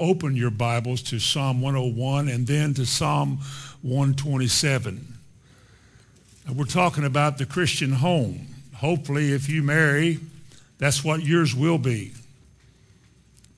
[0.00, 3.38] open your Bibles to Psalm 101 and then to Psalm
[3.82, 5.14] 127.
[6.46, 8.46] And we're talking about the Christian home.
[8.76, 10.18] Hopefully, if you marry,
[10.78, 12.12] that's what yours will be.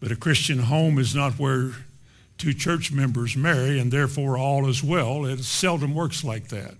[0.00, 1.70] But a Christian home is not where
[2.38, 5.24] two church members marry and therefore all is well.
[5.24, 6.74] It seldom works like that.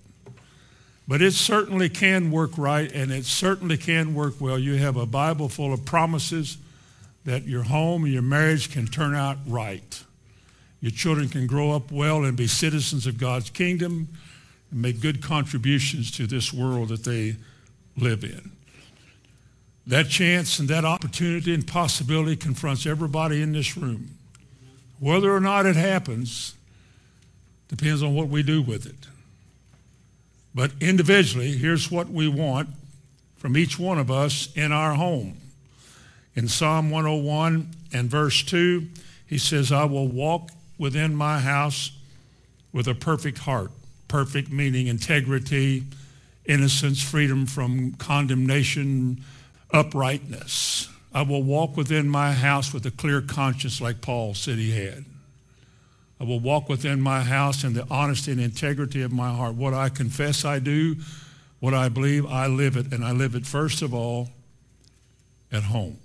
[1.07, 4.59] But it certainly can work right and it certainly can work well.
[4.59, 6.57] You have a Bible full of promises
[7.25, 10.03] that your home and your marriage can turn out right.
[10.81, 14.09] Your children can grow up well and be citizens of God's kingdom
[14.71, 17.37] and make good contributions to this world that they
[17.97, 18.51] live in.
[19.87, 24.17] That chance and that opportunity and possibility confronts everybody in this room.
[24.99, 26.55] Whether or not it happens
[27.69, 29.09] depends on what we do with it.
[30.55, 32.69] But individually, here's what we want
[33.37, 35.42] from each one of us in our home.
[36.35, 38.89] In Psalm 101 and verse 2,
[39.27, 41.93] he says, I will walk within my house
[42.73, 43.71] with a perfect heart.
[44.09, 45.85] Perfect meaning integrity,
[46.45, 49.25] innocence, freedom from condemnation,
[49.73, 50.89] uprightness.
[51.15, 55.05] I will walk within my house with a clear conscience like Paul said he had.
[56.19, 59.55] I will walk within my house in the honesty and integrity of my heart.
[59.55, 60.97] What I confess I do,
[61.59, 62.93] what I believe, I live it.
[62.93, 64.29] And I live it, first of all,
[65.51, 65.99] at home.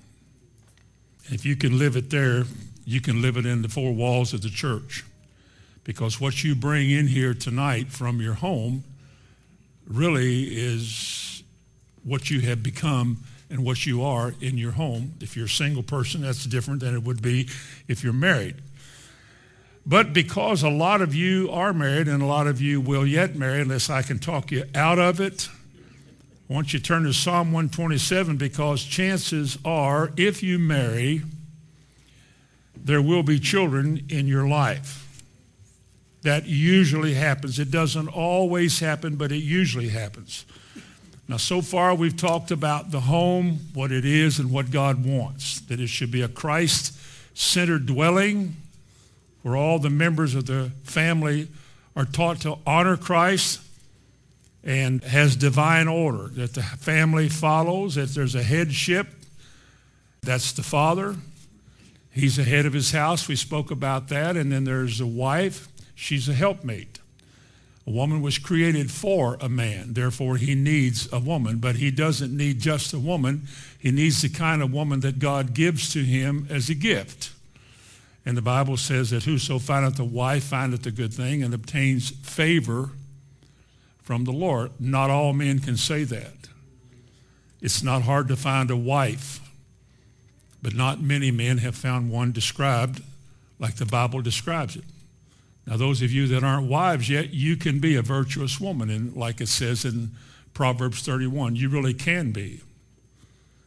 [1.30, 2.46] If you can live it there,
[2.86, 5.04] you can live it in the four walls of the church.
[5.84, 8.84] Because what you bring in here tonight from your home
[9.88, 11.44] really is
[12.04, 15.14] what you have become and what you are in your home.
[15.22, 17.50] If you're a single person, that's different than it would be
[17.88, 18.56] if you're married.
[19.86, 23.36] But because a lot of you are married and a lot of you will yet
[23.36, 25.48] marry, unless I can talk you out of it,
[26.50, 31.24] I want you to turn to Psalm 127 because chances are, if you marry,
[32.76, 35.22] there will be children in your life.
[36.22, 37.60] That usually happens.
[37.60, 40.46] It doesn't always happen, but it usually happens.
[41.28, 45.60] Now, so far we've talked about the home, what it is, and what God wants.
[45.62, 48.56] That it should be a Christ-centered dwelling
[49.42, 51.50] where all the members of the family
[51.94, 53.60] are taught to honor Christ
[54.68, 59.08] and has divine order, that the family follows, that there's a headship.
[60.22, 61.16] That's the father.
[62.12, 63.30] He's the head of his house.
[63.30, 64.36] We spoke about that.
[64.36, 65.70] And then there's a wife.
[65.96, 67.00] She's a helpmate.
[67.86, 69.94] A woman was created for a man.
[69.94, 71.60] Therefore, he needs a woman.
[71.60, 73.44] But he doesn't need just a woman.
[73.80, 77.32] He needs the kind of woman that God gives to him as a gift.
[78.26, 82.10] And the Bible says that whoso findeth a wife findeth a good thing and obtains
[82.10, 82.90] favor
[84.08, 84.72] from the Lord.
[84.80, 86.48] Not all men can say that.
[87.62, 89.42] It's not hard to find a wife,
[90.62, 93.04] but not many men have found one described
[93.60, 94.86] like the Bible describes it.
[95.66, 99.14] Now, those of you that aren't wives yet, you can be a virtuous woman, and
[99.14, 100.12] like it says in
[100.54, 102.62] Proverbs 31, you really can be.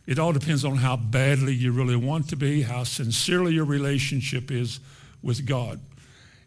[0.07, 4.51] It all depends on how badly you really want to be, how sincerely your relationship
[4.51, 4.81] is
[5.22, 5.81] with God.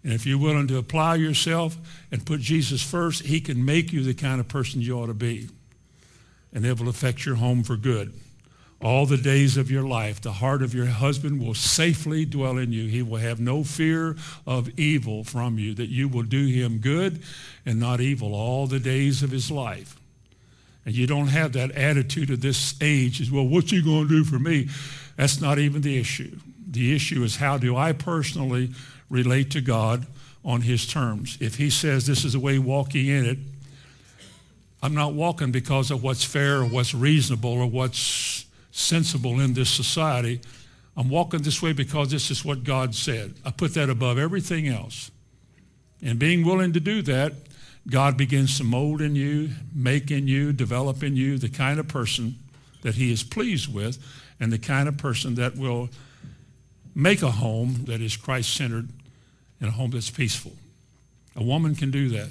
[0.04, 1.78] And if you're willing to apply yourself
[2.12, 5.14] and put Jesus first, he can make you the kind of person you ought to
[5.14, 5.50] be.
[6.54, 8.14] And it will affect your home for good.
[8.82, 12.74] All the days of your life, the heart of your husband will safely dwell in
[12.74, 12.88] you.
[12.88, 17.24] He will have no fear of evil from you, that you will do him good
[17.66, 19.98] and not evil all the days of his life
[20.86, 24.10] and you don't have that attitude of this age is, well, what's he going to
[24.10, 24.70] do for me?
[25.16, 26.38] That's not even the issue.
[26.70, 28.72] The issue is how do I personally
[29.14, 30.06] relate to God
[30.44, 31.38] on his terms?
[31.40, 33.38] If he says this is the way walking in it,
[34.82, 39.70] I'm not walking because of what's fair or what's reasonable or what's sensible in this
[39.70, 40.42] society.
[40.98, 43.34] I'm walking this way because this is what God said.
[43.46, 45.10] I put that above everything else.
[46.02, 47.34] And being willing to do that
[47.88, 51.88] God begins to mold in you, make in you, develop in you the kind of
[51.88, 52.36] person
[52.82, 53.98] that he is pleased with
[54.40, 55.90] and the kind of person that will
[56.96, 58.90] make a home that is Christ-centered
[59.64, 60.52] and a home that's peaceful.
[61.38, 62.30] A woman can do that.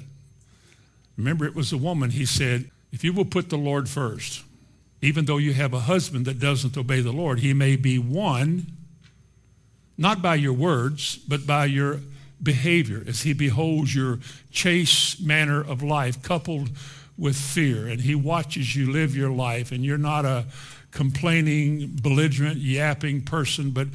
[1.17, 4.43] Remember, it was a woman, he said, if you will put the Lord first,
[5.01, 8.67] even though you have a husband that doesn't obey the Lord, he may be won,
[9.97, 12.01] not by your words, but by your
[12.41, 14.19] behavior as he beholds your
[14.51, 16.69] chaste manner of life coupled
[17.17, 20.45] with fear and he watches you live your life and you're not a
[20.91, 23.87] complaining, belligerent, yapping person, but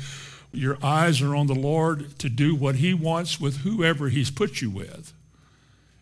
[0.52, 4.60] your eyes are on the Lord to do what he wants with whoever he's put
[4.60, 5.12] you with.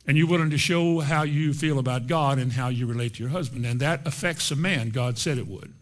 [0.07, 3.23] And you're willing to show how you feel about God and how you relate to
[3.23, 3.67] your husband.
[3.67, 5.73] And that affects a man, God said it would.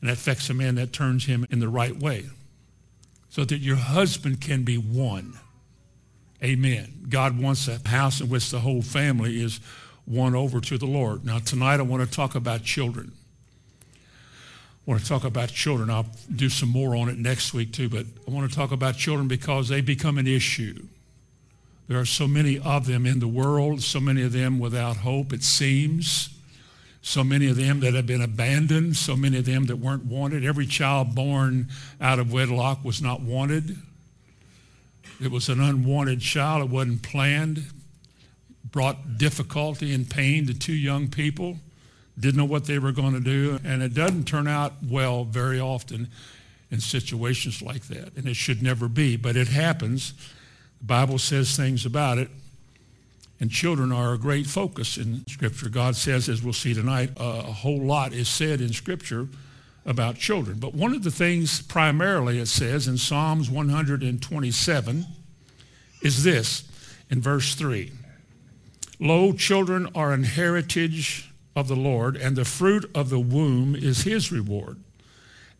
[0.00, 2.26] And that affects a man that turns him in the right way.
[3.30, 5.34] so that your husband can be won.
[6.42, 7.06] Amen.
[7.08, 9.60] God wants a house in which the whole family is
[10.06, 11.24] won over to the Lord.
[11.24, 13.12] Now, tonight I want to talk about children.
[14.86, 15.90] Want to talk about children.
[15.90, 18.96] I'll do some more on it next week too, but I want to talk about
[18.96, 20.82] children because they become an issue.
[21.86, 25.32] There are so many of them in the world, so many of them without hope,
[25.32, 26.30] it seems.
[27.02, 30.44] So many of them that have been abandoned, so many of them that weren't wanted.
[30.44, 31.68] Every child born
[32.00, 33.76] out of wedlock was not wanted.
[35.20, 36.62] It was an unwanted child.
[36.62, 37.64] It wasn't planned.
[38.70, 41.56] Brought difficulty and pain to two young people.
[42.20, 43.58] Didn't know what they were going to do.
[43.64, 46.08] And it doesn't turn out well very often
[46.70, 48.14] in situations like that.
[48.16, 49.16] And it should never be.
[49.16, 50.12] But it happens.
[50.80, 52.28] The Bible says things about it.
[53.40, 55.70] And children are a great focus in Scripture.
[55.70, 59.28] God says, as we'll see tonight, a whole lot is said in Scripture
[59.86, 60.58] about children.
[60.58, 65.06] But one of the things primarily it says in Psalms 127
[66.02, 66.64] is this
[67.08, 67.90] in verse 3.
[68.98, 74.02] Lo, children are an heritage of the Lord, and the fruit of the womb is
[74.02, 74.78] his reward.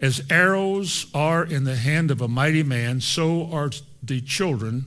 [0.00, 3.70] As arrows are in the hand of a mighty man, so are
[4.02, 4.86] the children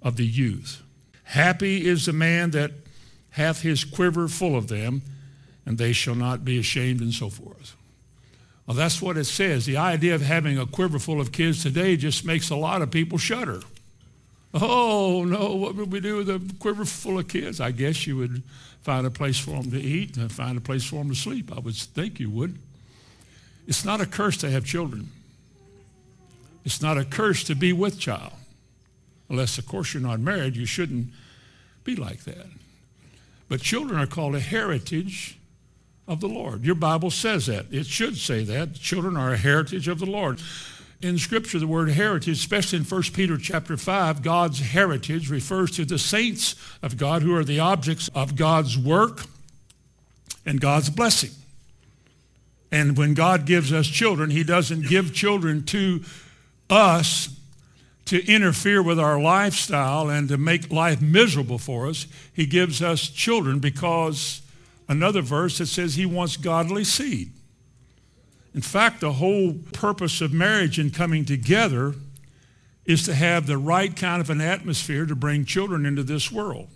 [0.00, 0.82] of the youth.
[1.24, 2.72] Happy is the man that
[3.30, 5.02] hath his quiver full of them,
[5.64, 7.76] and they shall not be ashamed, and so forth.
[8.66, 9.66] Well, that's what it says.
[9.66, 12.90] The idea of having a quiver full of kids today just makes a lot of
[12.90, 13.60] people shudder.
[14.54, 17.60] Oh, no, what would we do with a quiver full of kids?
[17.60, 18.42] I guess you would
[18.82, 21.50] find a place for them to eat and find a place for them to sleep.
[21.54, 22.58] I would think you would.
[23.66, 25.08] It's not a curse to have children.
[26.64, 28.32] It's not a curse to be with child.
[29.28, 31.08] Unless, of course, you're not married, you shouldn't
[31.84, 32.46] be like that.
[33.48, 35.38] But children are called a heritage
[36.06, 36.64] of the Lord.
[36.64, 37.66] Your Bible says that.
[37.70, 38.74] It should say that.
[38.74, 40.40] Children are a heritage of the Lord.
[41.02, 45.84] In Scripture, the word heritage, especially in 1 Peter chapter 5, God's heritage refers to
[45.84, 49.24] the saints of God who are the objects of God's work
[50.46, 51.32] and God's blessing.
[52.70, 56.04] And when God gives us children, he doesn't give children to
[56.70, 57.28] us
[58.04, 62.06] to interfere with our lifestyle and to make life miserable for us.
[62.32, 64.40] He gives us children because
[64.88, 67.32] another verse that says he wants godly seed.
[68.54, 71.94] In fact, the whole purpose of marriage and coming together
[72.84, 76.68] is to have the right kind of an atmosphere to bring children into this world.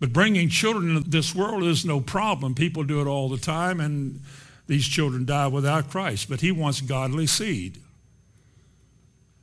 [0.00, 2.54] But bringing children into this world is no problem.
[2.54, 4.20] People do it all the time, and
[4.66, 6.28] these children die without Christ.
[6.28, 7.78] But he wants godly seed.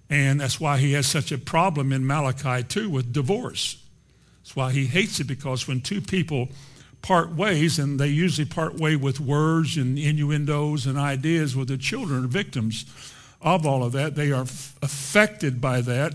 [0.09, 3.81] And that's why he has such a problem in Malachi 2 with divorce.
[4.43, 6.49] That's why he hates it because when two people
[7.01, 11.77] part ways, and they usually part way with words and innuendos and ideas with the
[11.77, 12.85] children, are victims
[13.41, 16.13] of all of that, they are f- affected by that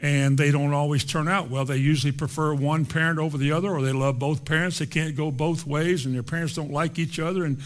[0.00, 1.64] and they don't always turn out well.
[1.64, 4.78] They usually prefer one parent over the other or they love both parents.
[4.78, 7.44] They can't go both ways and their parents don't like each other.
[7.44, 7.58] And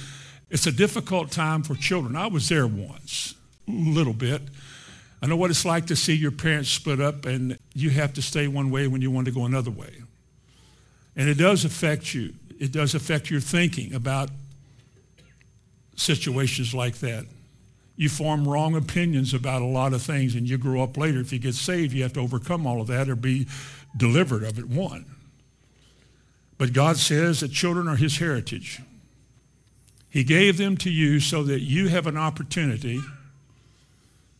[0.48, 2.14] it's a difficult time for children.
[2.14, 3.34] I was there once,
[3.66, 4.42] a little bit.
[5.20, 8.22] I know what it's like to see your parents split up and you have to
[8.22, 9.90] stay one way when you want to go another way.
[11.16, 12.34] And it does affect you.
[12.58, 14.30] It does affect your thinking about
[15.96, 17.24] situations like that.
[17.96, 21.20] You form wrong opinions about a lot of things and you grow up later.
[21.20, 23.46] If you get saved, you have to overcome all of that or be
[23.96, 25.04] delivered of it, one.
[26.56, 28.80] But God says that children are his heritage.
[30.10, 33.00] He gave them to you so that you have an opportunity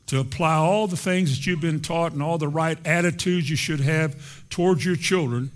[0.07, 3.57] to apply all the things that you've been taught and all the right attitudes you
[3.57, 5.53] should have towards your children,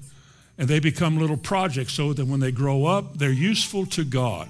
[0.56, 4.48] and they become little projects so that when they grow up, they're useful to God,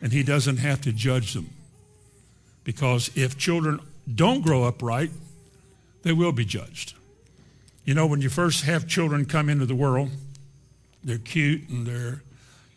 [0.00, 1.50] and he doesn't have to judge them.
[2.64, 3.80] Because if children
[4.12, 5.10] don't grow up right,
[6.02, 6.94] they will be judged.
[7.84, 10.10] You know, when you first have children come into the world,
[11.02, 12.22] they're cute and they're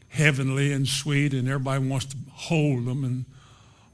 [0.09, 3.25] heavenly and sweet, and everybody wants to hold them and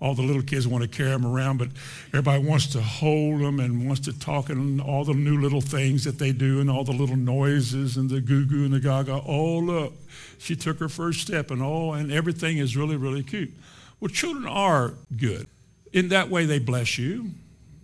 [0.01, 1.67] all the little kids want to carry them around, but
[2.09, 6.05] everybody wants to hold them and wants to talk and all the new little things
[6.05, 9.21] that they do and all the little noises and the goo goo and the gaga.
[9.25, 9.93] Oh, look,
[10.37, 13.51] she took her first step and oh, and everything is really, really cute.
[13.99, 15.47] Well, children are good.
[15.91, 17.31] In that way, they bless you.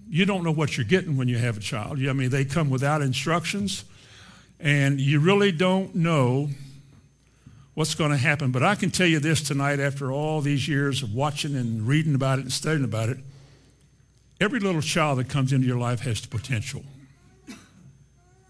[0.10, 2.00] You don't know what you're getting when you have a child.
[2.00, 3.84] I mean, they come without instructions,
[4.60, 6.50] and you really don't know
[7.76, 8.52] what's going to happen.
[8.52, 12.16] But I can tell you this tonight after all these years of watching and reading
[12.16, 13.18] about it and studying about it.
[14.42, 16.84] Every little child that comes into your life has the potential.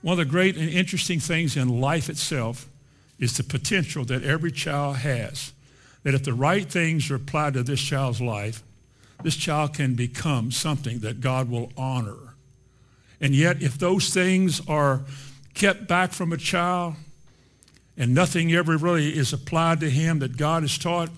[0.01, 2.67] One of the great and interesting things in life itself
[3.19, 5.51] is the potential that every child has.
[6.03, 8.61] That if the right things are applied to this child's life,
[9.23, 12.35] this child can become something that God will honor.
[13.19, 15.01] And yet, if those things are
[15.55, 16.95] kept back from a child
[17.97, 21.09] and nothing ever really is applied to him that God has taught,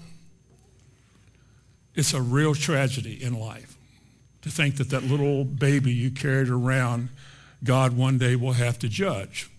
[1.96, 3.76] it's a real tragedy in life
[4.44, 7.10] to think that that little baby you carried around,
[7.64, 9.50] God one day will have to judge.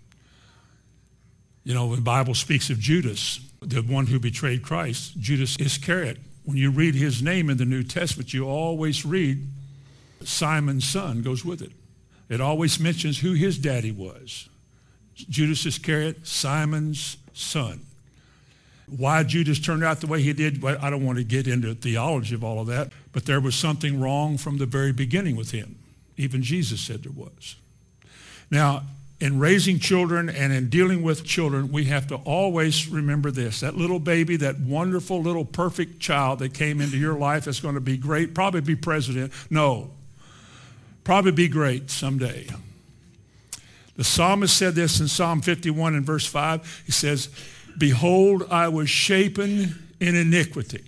[1.64, 6.18] You know, the Bible speaks of Judas, the one who betrayed Christ, Judas Iscariot.
[6.44, 9.46] When you read his name in the New Testament, you always read
[10.24, 11.72] Simon's son goes with it.
[12.28, 14.48] It always mentions who his daddy was.
[15.28, 17.80] Judas Iscariot, Simon's son.
[18.86, 22.34] Why Judas turned out the way he did, I don't want to get into theology
[22.34, 25.76] of all of that, but there was something wrong from the very beginning with him.
[26.16, 27.56] Even Jesus said there was.
[28.50, 28.82] Now,
[29.20, 33.60] in raising children and in dealing with children, we have to always remember this.
[33.60, 37.74] That little baby, that wonderful little perfect child that came into your life that's going
[37.74, 39.32] to be great, probably be president.
[39.50, 39.90] No,
[41.04, 42.46] probably be great someday.
[43.98, 46.84] The psalmist said this in Psalm 51 and verse 5.
[46.86, 47.28] He says,
[47.76, 50.84] Behold, I was shapen in iniquity.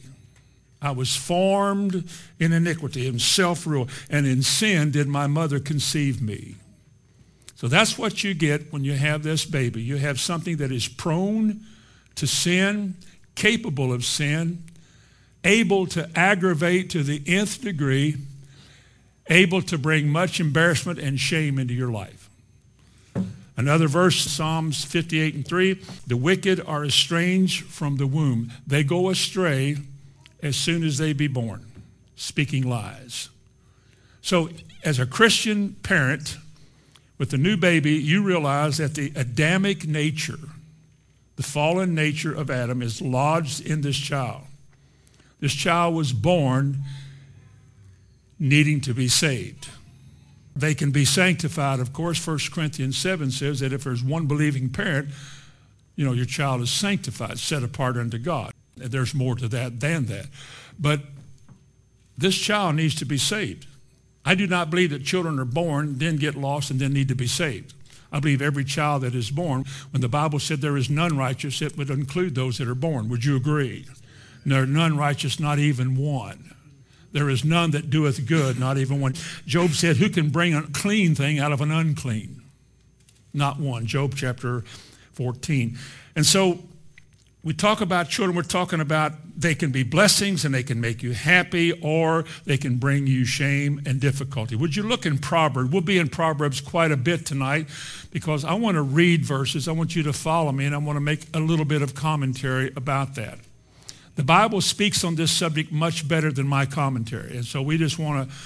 [0.80, 6.54] I was formed in iniquity, in self-rule, and in sin did my mother conceive me.
[7.56, 9.82] So that's what you get when you have this baby.
[9.82, 11.62] You have something that is prone
[12.14, 12.94] to sin,
[13.34, 14.62] capable of sin,
[15.42, 18.18] able to aggravate to the nth degree,
[19.28, 22.19] able to bring much embarrassment and shame into your life.
[23.60, 28.50] Another verse, Psalms 58 and 3, the wicked are estranged from the womb.
[28.66, 29.76] They go astray
[30.42, 31.66] as soon as they be born,
[32.16, 33.28] speaking lies.
[34.22, 34.48] So
[34.82, 36.38] as a Christian parent,
[37.18, 40.38] with the new baby, you realize that the Adamic nature,
[41.36, 44.44] the fallen nature of Adam, is lodged in this child.
[45.38, 46.78] This child was born
[48.38, 49.68] needing to be saved.
[50.54, 51.80] They can be sanctified.
[51.80, 55.10] Of course, 1 Corinthians 7 says that if there's one believing parent,
[55.96, 58.52] you know, your child is sanctified, set apart unto God.
[58.76, 60.26] There's more to that than that.
[60.78, 61.00] But
[62.16, 63.66] this child needs to be saved.
[64.24, 67.14] I do not believe that children are born, then get lost, and then need to
[67.14, 67.74] be saved.
[68.12, 71.62] I believe every child that is born, when the Bible said there is none righteous,
[71.62, 73.08] it would include those that are born.
[73.08, 73.86] Would you agree?
[74.44, 76.54] There are none righteous, not even one.
[77.12, 79.14] There is none that doeth good, not even one.
[79.46, 82.42] Job said, who can bring a clean thing out of an unclean?
[83.34, 83.86] Not one.
[83.86, 84.62] Job chapter
[85.12, 85.76] 14.
[86.16, 86.60] And so
[87.42, 91.02] we talk about children, we're talking about they can be blessings and they can make
[91.02, 94.54] you happy or they can bring you shame and difficulty.
[94.54, 95.70] Would you look in Proverbs?
[95.70, 97.68] We'll be in Proverbs quite a bit tonight
[98.10, 99.68] because I want to read verses.
[99.68, 101.94] I want you to follow me and I want to make a little bit of
[101.94, 103.38] commentary about that.
[104.16, 107.36] The Bible speaks on this subject much better than my commentary.
[107.36, 108.36] And so we just want to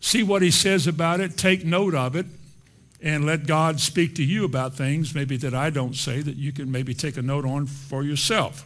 [0.00, 2.26] see what he says about it, take note of it,
[3.02, 6.52] and let God speak to you about things maybe that I don't say that you
[6.52, 8.64] can maybe take a note on for yourself.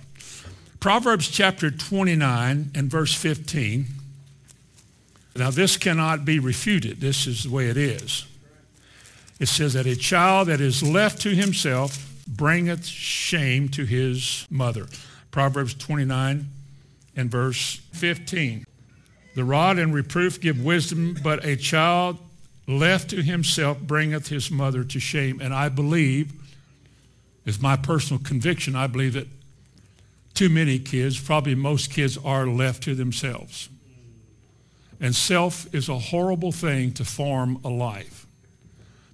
[0.81, 3.87] Proverbs chapter 29 and verse 15.
[5.37, 7.01] Now this cannot be refuted.
[7.01, 8.27] This is the way it is.
[9.39, 14.87] It says that a child that is left to himself bringeth shame to his mother.
[15.33, 16.49] Proverbs 29
[17.17, 18.65] and verse 15.
[19.35, 22.19] The rod and reproof give wisdom, but a child
[22.69, 25.41] left to himself bringeth his mother to shame.
[25.41, 26.33] And I believe,
[27.45, 29.27] is my personal conviction, I believe that
[30.35, 33.69] too many kids, probably most kids, are left to themselves.
[35.01, 38.27] And self is a horrible thing to form a life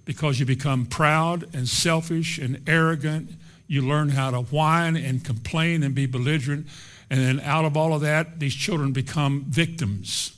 [0.05, 3.31] because you become proud and selfish and arrogant.
[3.69, 6.67] You learn how to whine and complain and be belligerent.
[7.09, 10.33] And then out of all of that, these children become victims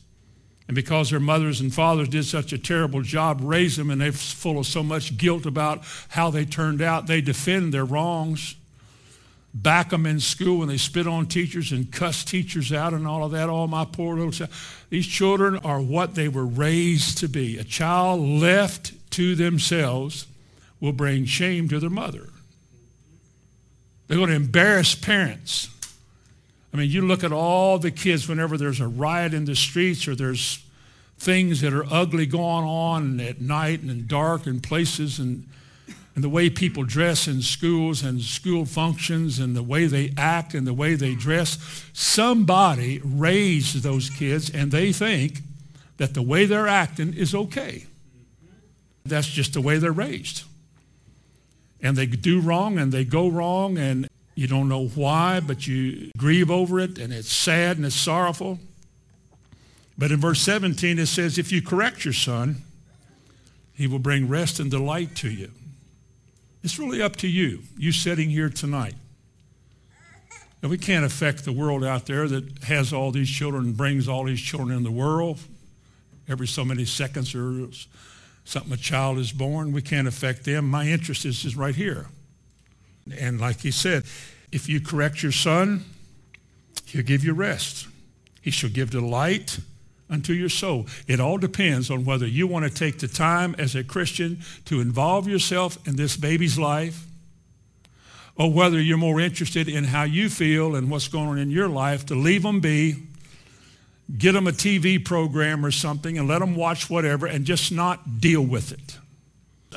[0.72, 4.14] and because their mothers and fathers did such a terrible job raising them and they're
[4.14, 8.56] full of so much guilt about how they turned out, they defend their wrongs,
[9.54, 13.26] back them in school when they spit on teachers and cuss teachers out and all
[13.26, 13.50] of that.
[13.50, 14.52] Oh, my poor little child.
[14.90, 17.58] These children are what they were raised to be.
[17.58, 20.26] A child left to themselves
[20.80, 22.30] will bring shame to their mother.
[24.12, 25.70] They're going to embarrass parents.
[26.74, 30.06] I mean, you look at all the kids whenever there's a riot in the streets
[30.06, 30.62] or there's
[31.18, 35.48] things that are ugly going on at night and dark and places and,
[36.14, 40.54] and the way people dress in schools and school functions and the way they act
[40.54, 41.86] and the way they dress.
[41.94, 45.40] Somebody raised those kids and they think
[45.96, 47.86] that the way they're acting is okay.
[49.06, 50.44] That's just the way they're raised.
[51.82, 56.12] And they do wrong and they go wrong and you don't know why, but you
[56.18, 58.60] grieve over it, and it's sad and it's sorrowful.
[59.98, 62.64] But in verse 17 it says, if you correct your son,
[63.74, 65.52] he will bring rest and delight to you.
[66.64, 68.96] It's really up to you, you sitting here tonight.
[70.62, 74.08] And we can't affect the world out there that has all these children and brings
[74.08, 75.40] all these children in the world.
[76.30, 77.68] Every so many seconds or
[78.52, 79.72] something a child is born.
[79.72, 80.70] We can't affect them.
[80.70, 82.08] My interest is right here.
[83.18, 84.04] And like he said,
[84.52, 85.86] if you correct your son,
[86.86, 87.88] he'll give you rest.
[88.42, 89.60] He shall give delight
[90.10, 90.88] unto your soul.
[91.08, 94.82] It all depends on whether you want to take the time as a Christian to
[94.82, 97.06] involve yourself in this baby's life
[98.36, 101.70] or whether you're more interested in how you feel and what's going on in your
[101.70, 102.96] life to leave them be,
[104.18, 108.20] get them a TV program or something and let them watch whatever and just not
[108.20, 108.98] deal with it.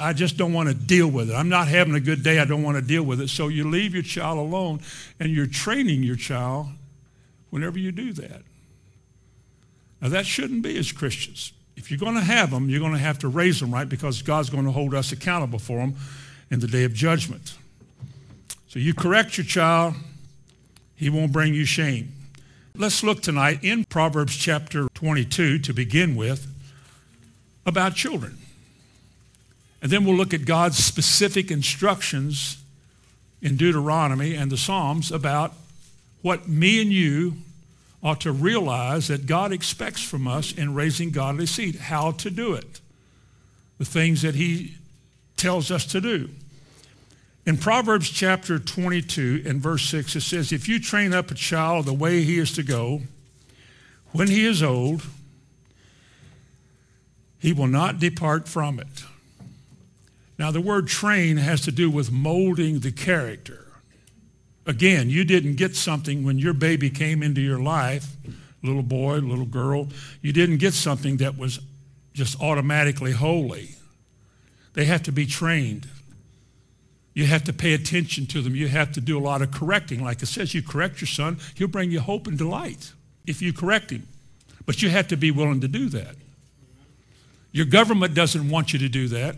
[0.00, 1.34] I just don't want to deal with it.
[1.34, 2.40] I'm not having a good day.
[2.40, 3.28] I don't want to deal with it.
[3.28, 4.80] So you leave your child alone
[5.20, 6.66] and you're training your child
[7.50, 8.42] whenever you do that.
[10.00, 11.52] Now that shouldn't be as Christians.
[11.76, 14.22] If you're going to have them, you're going to have to raise them right because
[14.22, 15.94] God's going to hold us accountable for them
[16.50, 17.54] in the day of judgment.
[18.68, 19.94] So you correct your child,
[20.96, 22.12] he won't bring you shame.
[22.76, 26.52] Let's look tonight in Proverbs chapter 22 to begin with
[27.64, 28.36] about children.
[29.80, 32.56] And then we'll look at God's specific instructions
[33.40, 35.52] in Deuteronomy and the Psalms about
[36.22, 37.34] what me and you
[38.02, 42.54] ought to realize that God expects from us in raising godly seed, how to do
[42.54, 42.80] it,
[43.78, 44.74] the things that he
[45.36, 46.28] tells us to do.
[47.46, 51.84] In Proverbs chapter 22 and verse 6, it says, If you train up a child
[51.84, 53.02] the way he is to go,
[54.12, 55.02] when he is old,
[57.38, 59.04] he will not depart from it.
[60.38, 63.66] Now, the word train has to do with molding the character.
[64.66, 68.16] Again, you didn't get something when your baby came into your life,
[68.62, 69.88] little boy, little girl.
[70.22, 71.60] You didn't get something that was
[72.14, 73.74] just automatically holy.
[74.72, 75.86] They have to be trained.
[77.14, 78.56] You have to pay attention to them.
[78.56, 80.02] You have to do a lot of correcting.
[80.02, 82.92] Like it says, you correct your son, he'll bring you hope and delight
[83.24, 84.06] if you correct him.
[84.66, 86.16] But you have to be willing to do that.
[87.52, 89.36] Your government doesn't want you to do that.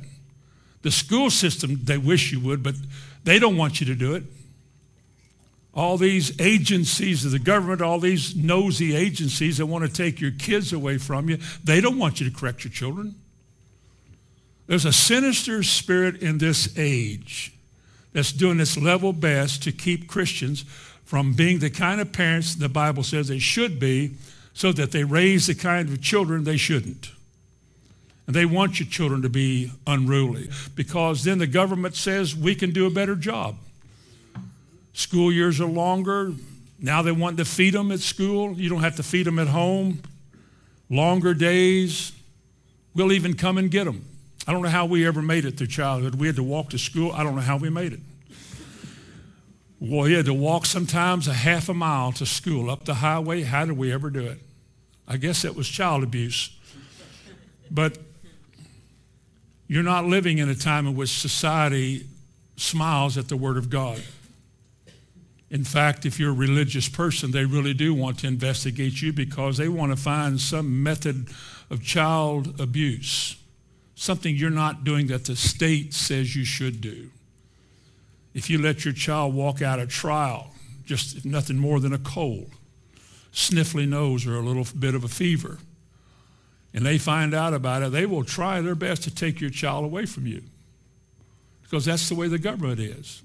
[0.82, 2.76] The school system, they wish you would, but
[3.24, 4.22] they don't want you to do it.
[5.74, 10.30] All these agencies of the government, all these nosy agencies that want to take your
[10.30, 13.16] kids away from you, they don't want you to correct your children.
[14.66, 17.52] There's a sinister spirit in this age
[18.16, 20.62] that's doing its level best to keep Christians
[21.04, 24.12] from being the kind of parents the Bible says they should be
[24.54, 27.10] so that they raise the kind of children they shouldn't.
[28.26, 32.72] And they want your children to be unruly because then the government says we can
[32.72, 33.56] do a better job.
[34.94, 36.32] School years are longer.
[36.80, 38.54] Now they want to feed them at school.
[38.54, 40.00] You don't have to feed them at home.
[40.88, 42.12] Longer days.
[42.94, 44.06] We'll even come and get them.
[44.46, 46.14] I don't know how we ever made it through childhood.
[46.14, 47.12] We had to walk to school.
[47.12, 48.00] I don't know how we made it.
[49.78, 53.42] Well, we had to walk sometimes a half a mile to school up the highway.
[53.42, 54.38] How did we ever do it?
[55.06, 56.50] I guess it was child abuse.
[57.70, 57.98] But
[59.68, 62.06] you're not living in a time in which society
[62.56, 64.02] smiles at the Word of God.
[65.50, 69.58] In fact, if you're a religious person, they really do want to investigate you because
[69.58, 71.28] they want to find some method
[71.70, 73.36] of child abuse
[73.96, 77.10] something you're not doing that the state says you should do.
[78.36, 80.52] If you let your child walk out of trial,
[80.84, 82.50] just nothing more than a cold,
[83.32, 85.56] sniffly nose, or a little bit of a fever,
[86.74, 89.86] and they find out about it, they will try their best to take your child
[89.86, 90.42] away from you
[91.62, 93.22] because that's the way the government is.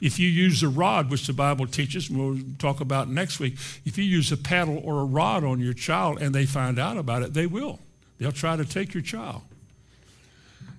[0.00, 3.54] If you use a rod, which the Bible teaches, and we'll talk about next week,
[3.84, 6.96] if you use a paddle or a rod on your child and they find out
[6.96, 7.78] about it, they will.
[8.18, 9.42] They'll try to take your child.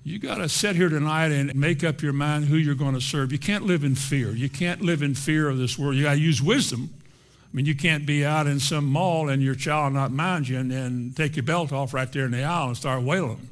[0.03, 3.01] You got to sit here tonight and make up your mind who you're going to
[3.01, 3.31] serve.
[3.31, 4.31] You can't live in fear.
[4.31, 5.95] You can't live in fear of this world.
[5.95, 6.89] You got to use wisdom.
[6.91, 10.57] I mean, you can't be out in some mall and your child not mind you
[10.57, 13.47] and, and take your belt off right there in the aisle and start wailing.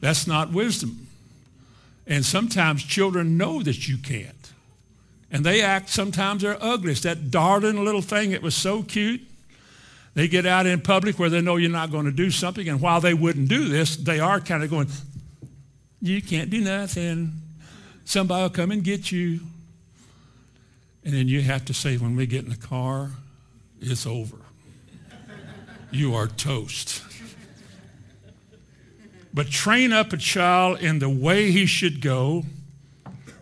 [0.00, 1.06] That's not wisdom.
[2.06, 4.34] And sometimes children know that you can't.
[5.30, 6.92] And they act, sometimes they're ugly.
[6.94, 9.22] That darling little thing that was so cute.
[10.14, 12.68] They get out in public where they know you're not going to do something.
[12.68, 14.88] And while they wouldn't do this, they are kind of going,
[16.00, 17.32] you can't do nothing.
[18.04, 19.40] Somebody will come and get you.
[21.04, 23.10] And then you have to say, when we get in the car,
[23.80, 24.36] it's over.
[25.90, 27.02] You are toast.
[29.32, 32.44] But train up a child in the way he should go,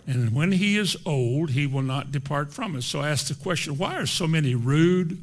[0.07, 2.83] and when he is old, he will not depart from it.
[2.83, 5.19] So I ask the question why are so many rude,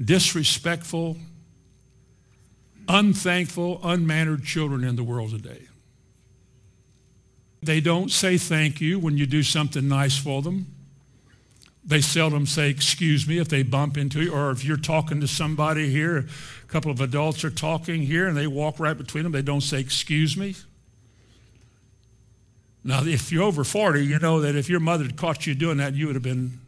[0.00, 1.16] disrespectful,
[2.88, 5.68] unthankful, unmannered children in the world today.
[7.62, 10.66] They don't say thank you when you do something nice for them.
[11.84, 15.28] They seldom say excuse me if they bump into you or if you're talking to
[15.28, 19.32] somebody here, a couple of adults are talking here and they walk right between them,
[19.32, 20.54] they don't say excuse me.
[22.84, 25.76] Now, if you're over 40, you know that if your mother had caught you doing
[25.76, 26.58] that, you would have been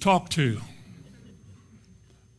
[0.00, 0.60] talked to.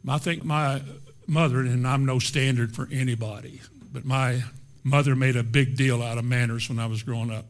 [0.08, 0.82] I think my
[1.28, 3.62] mother, and I'm no standard for anybody,
[3.94, 4.44] but my
[4.90, 7.46] mother made a big deal out of manners when I was growing up.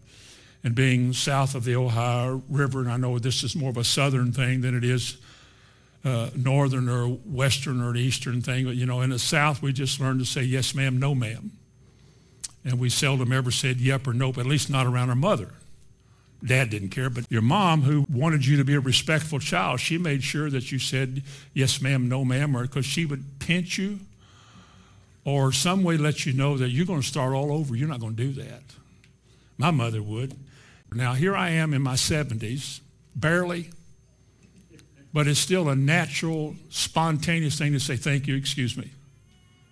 [0.63, 3.83] And being south of the Ohio River, and I know this is more of a
[3.83, 5.17] southern thing than it is
[6.03, 9.99] uh, northern or western or eastern thing, but you know, in the south we just
[9.99, 11.51] learned to say yes ma'am, no ma'am.
[12.65, 15.49] And we seldom ever said yep or nope, at least not around our mother.
[16.45, 19.97] Dad didn't care, but your mom, who wanted you to be a respectful child, she
[19.97, 21.23] made sure that you said
[21.53, 23.99] yes, ma'am, no, ma'am, or because she would pinch you
[25.29, 27.75] or some way let you know that you're going to start all over.
[27.75, 28.63] You're not going to do that.
[29.59, 30.35] My mother would.
[30.91, 32.79] Now, here I am in my 70s,
[33.15, 33.69] barely,
[35.13, 38.89] but it's still a natural, spontaneous thing to say, thank you, excuse me.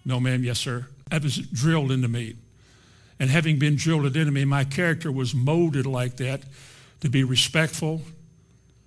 [0.06, 0.86] No, ma'am, yes, sir.
[1.10, 2.36] That was drilled into me.
[3.20, 6.42] And having been drilled into me, my character was molded like that
[7.00, 8.04] to be respectful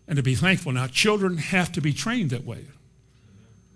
[0.06, 0.70] and to be thankful.
[0.70, 2.64] Now, children have to be trained that way.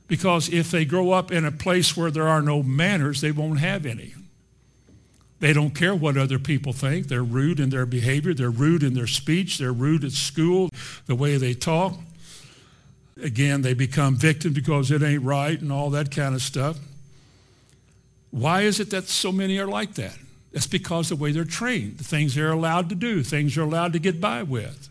[0.07, 3.61] Because if they grow up in a place where there are no manners, they won't
[3.61, 4.15] have any.
[5.41, 7.09] They don't care what other people think.
[7.09, 8.35] They're rude in their behavior.
[8.35, 9.59] They're rude in their speech.
[9.59, 10.71] They're rude at school,
[11.07, 11.95] the way they talk.
[13.23, 16.79] Again, they become victims because it ain't right and all that kind of stuff.
[18.31, 20.17] Why is it that so many are like that?
[20.53, 23.93] That's because the way they're trained, the things they're allowed to do, things they're allowed
[23.93, 24.89] to get by with.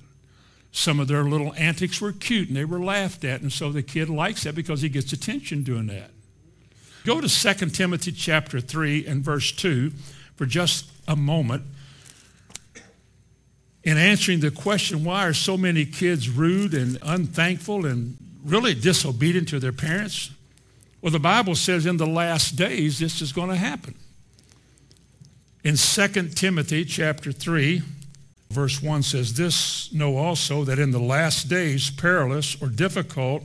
[0.75, 3.83] Some of their little antics were cute and they were laughed at, and so the
[3.83, 6.09] kid likes that because he gets attention doing that.
[7.05, 9.91] Go to 2 Timothy chapter 3 and verse 2
[10.35, 11.63] for just a moment.
[13.83, 19.49] In answering the question, why are so many kids rude and unthankful and really disobedient
[19.49, 20.31] to their parents?
[21.01, 23.93] Well, the Bible says in the last days this is going to happen.
[25.63, 27.83] In 2 Timothy chapter 3,
[28.53, 33.43] verse 1 says, This know also that in the last days perilous or difficult,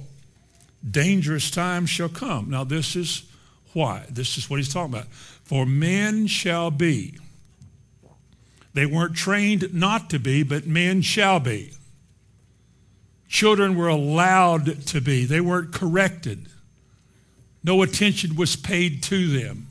[0.88, 2.51] dangerous times shall come.
[2.51, 3.23] Now this is
[3.73, 4.05] why.
[4.11, 5.09] This is what he's talking about.
[5.09, 7.16] For men shall be.
[8.75, 11.73] They weren't trained not to be, but men shall be.
[13.29, 15.25] Children were allowed to be.
[15.25, 16.47] They weren't corrected.
[17.64, 19.66] No attention was paid to them.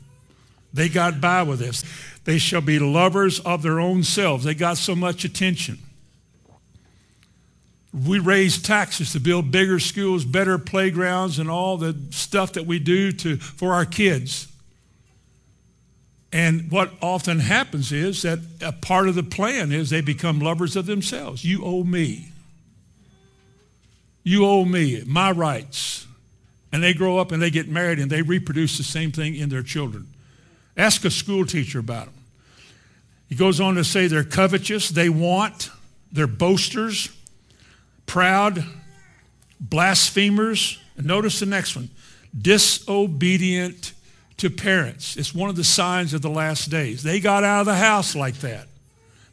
[0.72, 1.84] They got by with this.
[2.28, 4.44] They shall be lovers of their own selves.
[4.44, 5.78] They got so much attention.
[8.06, 12.80] We raise taxes to build bigger schools, better playgrounds, and all the stuff that we
[12.80, 14.46] do to, for our kids.
[16.30, 20.76] And what often happens is that a part of the plan is they become lovers
[20.76, 21.46] of themselves.
[21.46, 22.28] You owe me.
[24.22, 26.06] You owe me my rights.
[26.72, 29.48] And they grow up and they get married and they reproduce the same thing in
[29.48, 30.08] their children.
[30.76, 32.17] Ask a school teacher about them.
[33.28, 35.70] He goes on to say they're covetous, they want,
[36.12, 37.10] they're boasters,
[38.06, 38.64] proud,
[39.60, 40.78] blasphemers.
[40.96, 41.90] And notice the next one
[42.36, 43.92] disobedient
[44.38, 45.16] to parents.
[45.16, 47.02] It's one of the signs of the last days.
[47.02, 48.68] They got out of the house like that.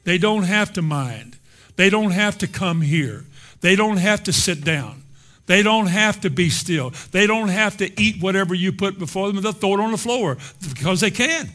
[0.04, 1.38] They don't have to mind.
[1.76, 3.26] They don't have to come here.
[3.62, 5.04] They don't have to sit down.
[5.46, 6.92] They don't have to be still.
[7.12, 9.42] They don't have to eat whatever you put before them.
[9.42, 11.50] They'll throw it on the floor because they can.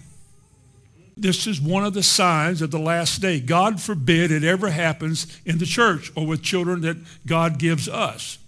[1.21, 3.41] This is one of the signs of the last day.
[3.41, 8.39] God forbid it ever happens in the church or with children that God gives us.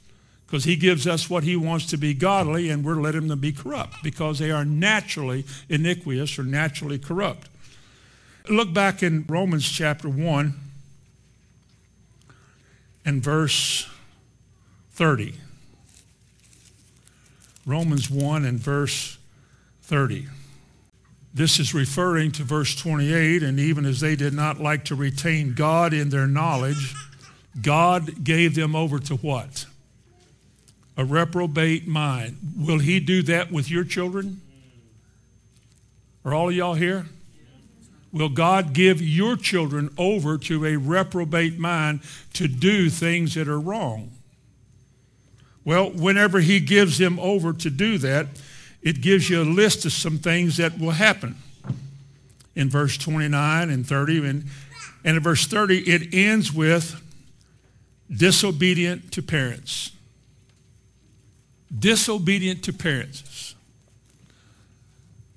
[0.47, 3.53] Because he gives us what he wants to be godly and we're letting them be
[3.53, 7.51] corrupt because they are naturally iniquitous or naturally corrupt.
[8.49, 10.55] Look back in Romans chapter 1
[13.05, 13.87] and verse
[14.93, 15.35] 30.
[17.67, 19.19] Romans 1 and verse
[19.83, 20.29] 30.
[21.35, 25.55] This is referring to verse 28, and even as they did not like to retain
[25.55, 26.95] God in their knowledge,
[27.61, 29.65] God gave them over to what?
[30.97, 32.37] A reprobate mind.
[32.57, 34.43] Will he do that with your children?
[36.25, 37.07] Are all of y'all here?
[38.13, 42.01] Will God give your children over to a reprobate mind
[42.35, 44.13] to do things that are wrong?
[45.65, 48.27] Well, whenever he gives them over to do that,
[48.83, 51.37] it gives you a list of some things that will happen
[52.55, 54.19] in verse 29 and 30.
[54.19, 54.45] And,
[55.05, 57.01] and in verse 30, it ends with
[58.11, 59.93] disobedient to parents.
[61.77, 63.55] Disobedient to parents.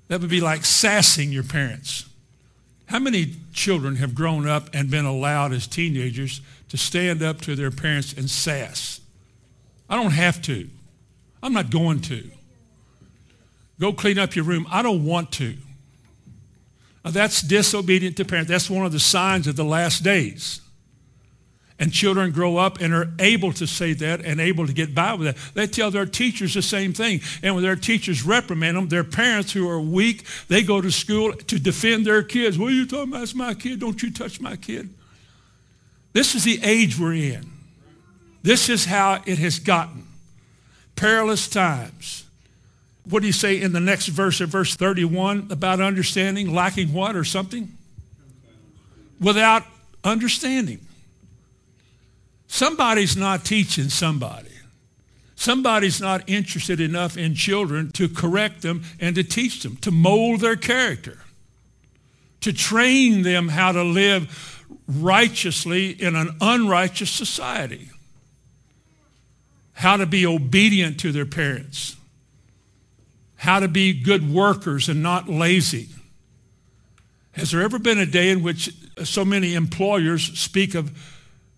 [0.08, 2.04] That would be like sassing your parents.
[2.86, 7.56] How many children have grown up and been allowed as teenagers to stand up to
[7.56, 9.00] their parents and sass?
[9.88, 10.68] I don't have to.
[11.42, 12.30] I'm not going to.
[13.78, 14.66] Go clean up your room.
[14.70, 15.56] I don't want to.
[17.04, 18.50] Now, that's disobedient to parents.
[18.50, 20.60] That's one of the signs of the last days.
[21.78, 25.12] And children grow up and are able to say that and able to get by
[25.12, 25.54] with that.
[25.54, 27.20] They tell their teachers the same thing.
[27.42, 31.34] And when their teachers reprimand them, their parents who are weak, they go to school
[31.34, 32.58] to defend their kids.
[32.58, 33.24] What are you talking about?
[33.24, 33.78] It's my kid.
[33.78, 34.88] Don't you touch my kid.
[36.14, 37.44] This is the age we're in.
[38.42, 40.06] This is how it has gotten.
[40.96, 42.25] Perilous times.
[43.08, 46.52] What do you say in the next verse of verse 31 about understanding?
[46.52, 47.72] Lacking what or something?
[49.20, 49.62] Without
[50.02, 50.80] understanding.
[52.48, 54.50] Somebody's not teaching somebody.
[55.36, 60.40] Somebody's not interested enough in children to correct them and to teach them, to mold
[60.40, 61.18] their character,
[62.40, 67.90] to train them how to live righteously in an unrighteous society,
[69.74, 71.96] how to be obedient to their parents,
[73.36, 75.88] how to be good workers and not lazy.
[77.32, 80.90] Has there ever been a day in which so many employers speak of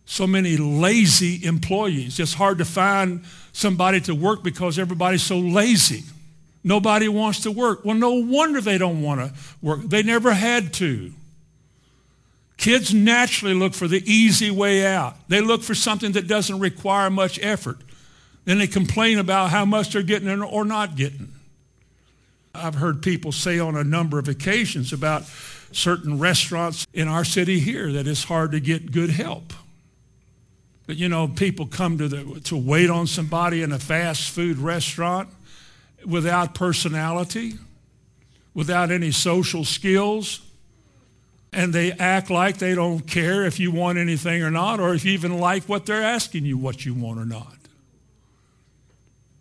[0.09, 2.19] so many lazy employees.
[2.19, 6.03] It's hard to find somebody to work because everybody's so lazy.
[6.65, 7.85] Nobody wants to work.
[7.85, 9.83] Well, no wonder they don't want to work.
[9.83, 11.13] They never had to.
[12.57, 15.15] Kids naturally look for the easy way out.
[15.29, 17.77] They look for something that doesn't require much effort.
[18.47, 21.29] Then they complain about how much they're getting or not getting.
[22.59, 25.25] I've heard people say on a number of occasions about
[25.73, 29.53] certain restaurants in our city here that it's hard to get good help
[30.89, 34.57] But you know, people come to, the, to wait on somebody in a fast food
[34.57, 35.29] restaurant
[36.07, 37.55] without personality,
[38.55, 40.41] without any social skills,
[41.53, 45.05] and they act like they don't care if you want anything or not, or if
[45.05, 47.55] you even like what they're asking you what you want or not.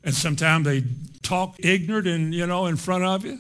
[0.04, 0.84] And sometimes they
[1.28, 3.40] talk ignorant and, you know, in front of you.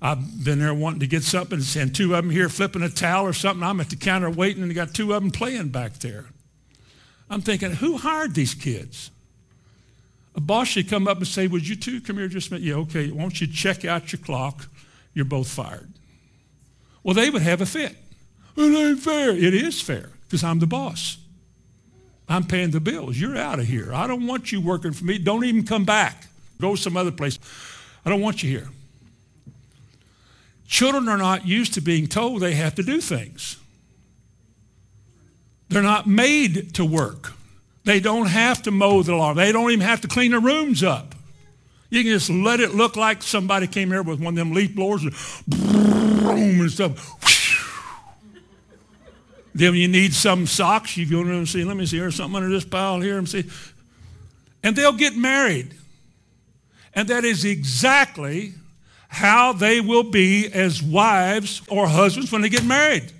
[0.00, 3.26] I've been there wanting to get something and two of them here flipping a towel
[3.26, 3.62] or something.
[3.62, 6.26] I'm at the counter waiting and they got two of them playing back there.
[7.28, 9.10] I'm thinking, who hired these kids?
[10.34, 12.66] A boss should come up and say, would you two come here just a minute?
[12.66, 14.68] Yeah, okay, why don't you check out your clock?
[15.14, 15.88] You're both fired.
[17.02, 17.96] Well, they would have a fit.
[18.56, 19.30] It ain't fair.
[19.30, 21.18] It is fair because I'm the boss.
[22.28, 23.18] I'm paying the bills.
[23.18, 23.94] You're out of here.
[23.94, 25.18] I don't want you working for me.
[25.18, 26.26] Don't even come back.
[26.60, 27.38] Go some other place.
[28.04, 28.68] I don't want you here.
[30.66, 33.56] Children are not used to being told they have to do things.
[35.68, 37.32] They're not made to work.
[37.84, 39.36] They don't have to mow the lawn.
[39.36, 41.14] They don't even have to clean their rooms up.
[41.88, 44.74] You can just let it look like somebody came here with one of them leaf
[44.74, 45.14] blowers and
[45.46, 47.12] boom and stuff.
[49.54, 52.36] Then you need some socks, you go in and see, let me see, there's something
[52.36, 53.44] under this pile here and see.
[54.62, 55.74] And they'll get married.
[56.96, 58.54] And that is exactly
[59.08, 63.12] how they will be as wives or husbands when they get married.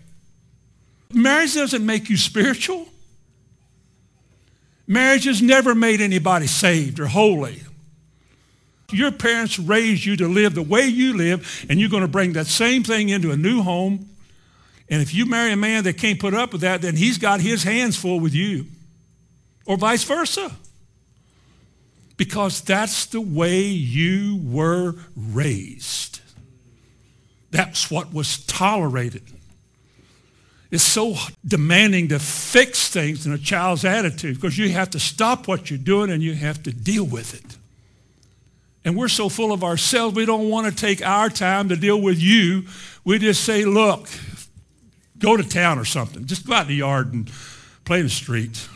[1.13, 2.89] Marriage doesn't make you spiritual.
[4.87, 7.61] Marriage has never made anybody saved or holy.
[8.91, 12.33] Your parents raised you to live the way you live, and you're going to bring
[12.35, 14.09] that same thing into a new home.
[14.89, 17.41] And if you marry a man that can't put up with that, then he's got
[17.41, 18.67] his hands full with you,
[19.67, 20.53] or vice versa.
[22.17, 26.21] Because that's the way you were raised.
[27.51, 29.23] That's what was tolerated.
[30.71, 31.15] It's so
[31.47, 35.79] demanding to fix things in a child's attitude because you have to stop what you're
[35.79, 37.57] doing and you have to deal with it.
[38.85, 42.01] And we're so full of ourselves, we don't want to take our time to deal
[42.01, 42.65] with you.
[43.05, 44.09] We just say, look,
[45.19, 46.27] go to town or something.
[46.27, 47.31] Just go out in the yard and
[47.85, 48.69] play in the street.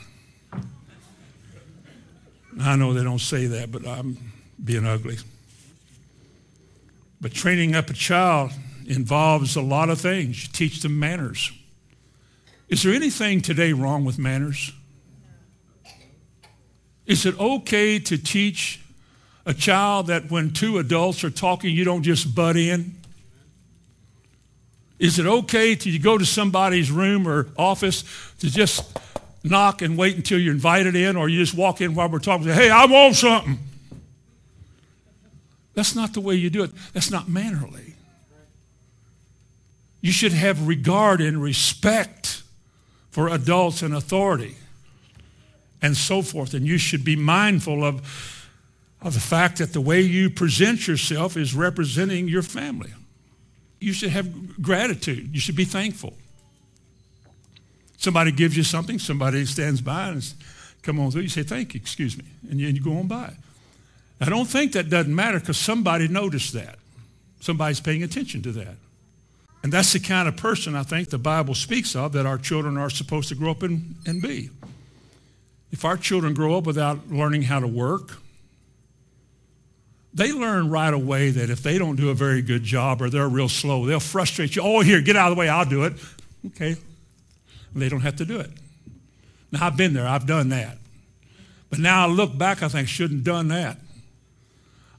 [2.59, 4.17] I know they don't say that, but I'm
[4.63, 5.19] being ugly.
[7.21, 8.53] But training up a child
[8.87, 10.43] involves a lot of things.
[10.43, 11.53] You teach them manners.
[12.69, 14.73] Is there anything today wrong with manners?
[17.07, 18.81] Is it okay to teach
[19.45, 22.95] a child that when two adults are talking, you don't just butt in?
[24.99, 28.05] Is it okay to you go to somebody's room or office
[28.41, 28.97] to just
[29.43, 32.47] knock and wait until you're invited in, or you just walk in while we're talking
[32.47, 33.59] and say, hey, I want something?
[35.75, 36.71] That's not the way you do it.
[36.93, 37.95] That's not mannerly.
[40.01, 42.43] You should have regard and respect
[43.11, 44.57] for adults in authority
[45.83, 46.55] and so forth.
[46.55, 48.03] And you should be mindful of
[49.03, 52.93] of the fact that the way you present yourself is representing your family.
[53.81, 55.31] You should have gratitude.
[55.33, 56.15] You should be thankful.
[58.01, 60.35] Somebody gives you something, somebody stands by and
[60.83, 63.35] come on through, you say, thank you, excuse me, and you, go on by.
[64.23, 66.79] I don't think that doesn't matter because somebody noticed that.
[67.41, 68.77] Somebody's paying attention to that.
[69.63, 72.79] And that's the kind of person I think the Bible speaks of that our children
[72.79, 74.49] are supposed to grow up and, and be.
[75.71, 78.17] If our children grow up without learning how to work,
[80.15, 83.29] they learn right away that if they don't do a very good job or they're
[83.29, 84.63] real slow, they'll frustrate you.
[84.63, 85.93] Oh, here, get out of the way, I'll do it.
[86.47, 86.77] Okay.
[87.75, 88.51] They don't have to do it.
[89.53, 90.79] Now, I've been there, I've done that.
[91.71, 93.79] But now I look back, I think shouldn't have done that.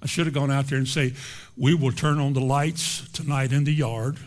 [0.02, 1.14] I should have gone out there and say,
[1.58, 4.18] we will turn on the lights tonight in the yard,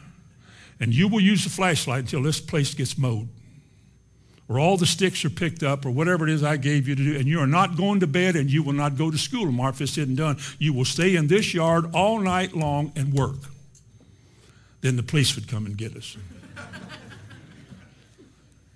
[0.78, 3.28] and you will use the flashlight until this place gets mowed
[4.48, 7.02] or all the sticks are picked up or whatever it is I gave you to
[7.02, 9.46] do, and you are not going to bed and you will not go to school
[9.46, 10.37] tomorrow if this isn't done.
[10.59, 13.37] You will stay in this yard all night long and work.
[14.83, 16.16] Then the police would come and get us.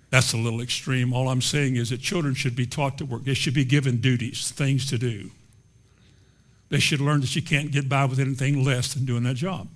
[0.09, 1.13] That's a little extreme.
[1.13, 3.25] All I'm saying is that children should be taught to work.
[3.25, 5.31] They should be given duties, things to do.
[6.69, 9.67] They should learn that you can't get by with anything less than doing that job.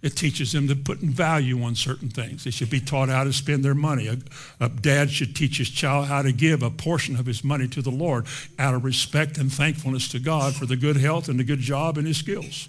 [0.00, 2.44] It teaches them to put in value on certain things.
[2.44, 4.06] They should be taught how to spend their money.
[4.06, 4.18] A,
[4.60, 7.82] a, dad should teach his child how to give a portion of his money to
[7.82, 8.26] the Lord
[8.60, 11.98] out of respect and thankfulness to God for the good health and the good job
[11.98, 12.68] and his skills.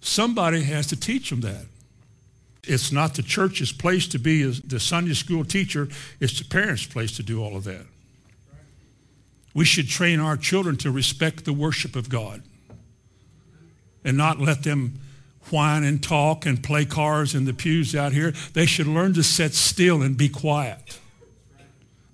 [0.00, 1.66] Somebody has to teach them that.
[2.68, 5.88] It's not the church's place to be the Sunday school teacher.
[6.20, 7.86] It's the parents' place to do all of that.
[9.54, 12.42] We should train our children to respect the worship of God
[14.04, 15.00] and not let them
[15.50, 18.32] whine and talk and play cars in the pews out here.
[18.52, 21.00] They should learn to sit still and be quiet.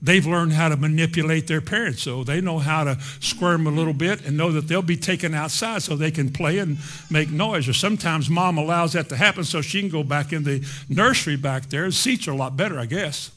[0.05, 3.95] They've learned how to manipulate their parents, so they know how to squirm a little
[3.95, 6.77] bit and know that they'll be taken outside so they can play and
[7.11, 7.67] make noise.
[7.69, 11.37] Or sometimes mom allows that to happen so she can go back in the nursery
[11.37, 11.87] back there.
[11.87, 13.31] The seats are a lot better, I guess.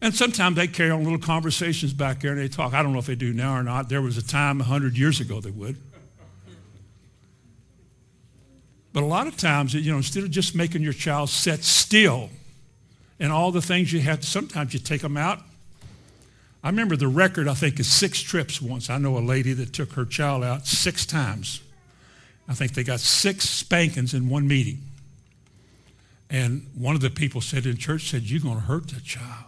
[0.00, 2.72] And sometimes they carry on little conversations back there and they talk.
[2.72, 3.90] I don't know if they do now or not.
[3.90, 5.76] There was a time 100 years ago they would.
[8.94, 12.30] But a lot of times, you know, instead of just making your child sit still
[13.20, 15.40] and all the things you have, to, sometimes you take them out.
[16.66, 18.90] I remember the record, I think, is six trips once.
[18.90, 21.60] I know a lady that took her child out six times.
[22.48, 24.80] I think they got six spankings in one meeting.
[26.28, 29.44] And one of the people said in church, said, you're going to hurt that child.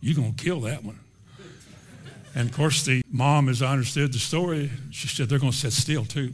[0.00, 0.98] You're going to kill that one.
[2.34, 5.56] And of course, the mom, as I understood the story, she said, they're going to
[5.56, 6.32] sit still too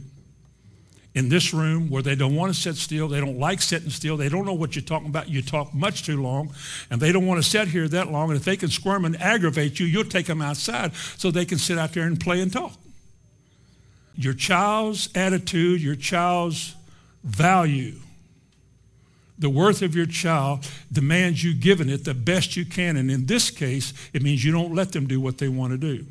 [1.13, 3.07] in this room where they don't want to sit still.
[3.07, 4.15] They don't like sitting still.
[4.15, 5.29] They don't know what you're talking about.
[5.29, 6.53] You talk much too long,
[6.89, 8.29] and they don't want to sit here that long.
[8.29, 11.57] And if they can squirm and aggravate you, you'll take them outside so they can
[11.57, 12.73] sit out there and play and talk.
[14.15, 16.75] Your child's attitude, your child's
[17.23, 17.95] value,
[19.37, 22.95] the worth of your child demands you giving it the best you can.
[22.95, 25.77] And in this case, it means you don't let them do what they want to
[25.77, 26.05] do.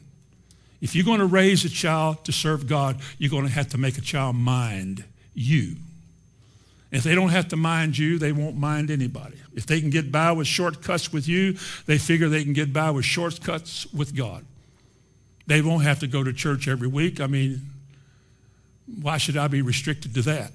[0.81, 3.79] If you're going to raise a child to serve God, you're going to have to
[3.79, 5.77] make a child mind you.
[6.91, 9.37] If they don't have to mind you, they won't mind anybody.
[9.55, 12.91] If they can get by with shortcuts with you, they figure they can get by
[12.91, 14.45] with shortcuts with God.
[15.47, 17.21] They won't have to go to church every week.
[17.21, 17.61] I mean,
[19.01, 20.53] why should I be restricted to that?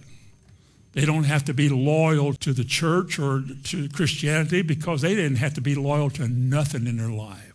[0.93, 5.37] They don't have to be loyal to the church or to Christianity because they didn't
[5.37, 7.54] have to be loyal to nothing in their life.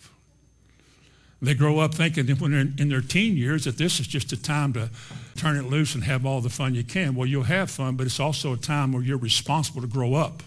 [1.43, 4.33] They grow up thinking that when they're in their teen years that this is just
[4.33, 4.91] a time to
[5.37, 7.15] turn it loose and have all the fun you can.
[7.15, 10.43] Well, you'll have fun, but it's also a time where you're responsible to grow up.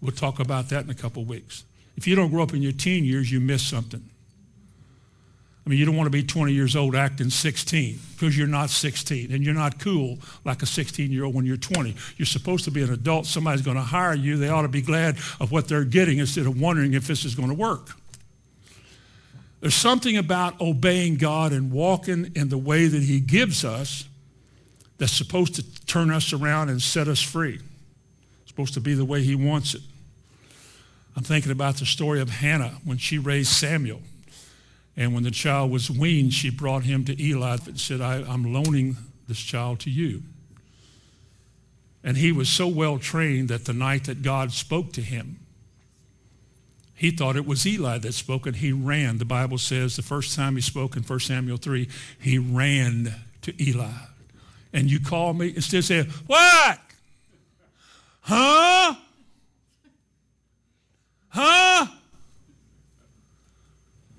[0.00, 1.64] We'll talk about that in a couple weeks.
[1.96, 4.02] If you don't grow up in your teen years, you miss something.
[5.64, 8.68] I mean, you don't want to be 20 years old acting 16 because you're not
[8.68, 11.94] 16 and you're not cool like a 16-year-old when you're 20.
[12.16, 13.26] You're supposed to be an adult.
[13.26, 14.36] Somebody's going to hire you.
[14.36, 17.36] They ought to be glad of what they're getting instead of wondering if this is
[17.36, 17.90] going to work.
[19.62, 24.08] There's something about obeying God and walking in the way that he gives us
[24.98, 27.60] that's supposed to turn us around and set us free.
[28.40, 29.82] It's supposed to be the way he wants it.
[31.16, 34.00] I'm thinking about the story of Hannah when she raised Samuel.
[34.96, 38.52] And when the child was weaned, she brought him to Eli and said, I, am
[38.52, 38.96] loaning
[39.28, 40.24] this child to you.
[42.02, 45.38] And he was so well trained that the night that God spoke to him,
[47.02, 49.18] he thought it was Eli that spoke and he ran.
[49.18, 51.88] The Bible says the first time he spoke in 1 Samuel 3,
[52.20, 53.90] he ran to Eli.
[54.72, 56.78] And you call me, instead of saying, what?
[58.20, 58.94] Huh?
[61.30, 61.86] Huh?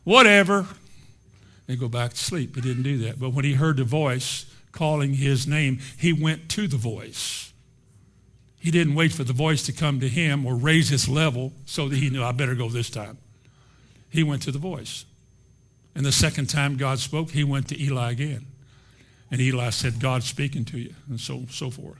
[0.03, 0.67] Whatever.
[1.69, 2.53] and go back to sleep.
[2.55, 3.17] He didn't do that.
[3.17, 7.52] But when he heard the voice calling his name, he went to the voice.
[8.63, 11.89] He didn't wait for the voice to come to him or raise his level so
[11.89, 13.17] that he knew, I better go this time.
[14.09, 15.03] He went to the voice.
[15.93, 18.45] And the second time God spoke, he went to Eli again.
[19.29, 21.97] And Eli said, God's speaking to you, and so, so forth.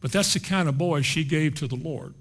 [0.00, 2.14] But that's the kind of boy she gave to the Lord.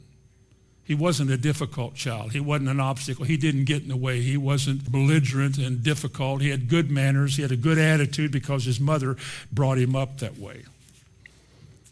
[0.83, 2.31] He wasn't a difficult child.
[2.31, 3.23] He wasn't an obstacle.
[3.23, 4.21] He didn't get in the way.
[4.21, 6.41] He wasn't belligerent and difficult.
[6.41, 7.35] He had good manners.
[7.35, 9.15] He had a good attitude because his mother
[9.51, 10.63] brought him up that way.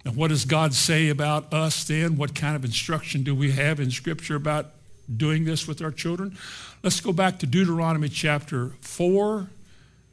[0.08, 2.16] And what does God say about us then?
[2.16, 4.68] What kind of instruction do we have in Scripture about
[5.14, 6.38] doing this with our children?
[6.82, 9.50] Let's go back to Deuteronomy chapter 4,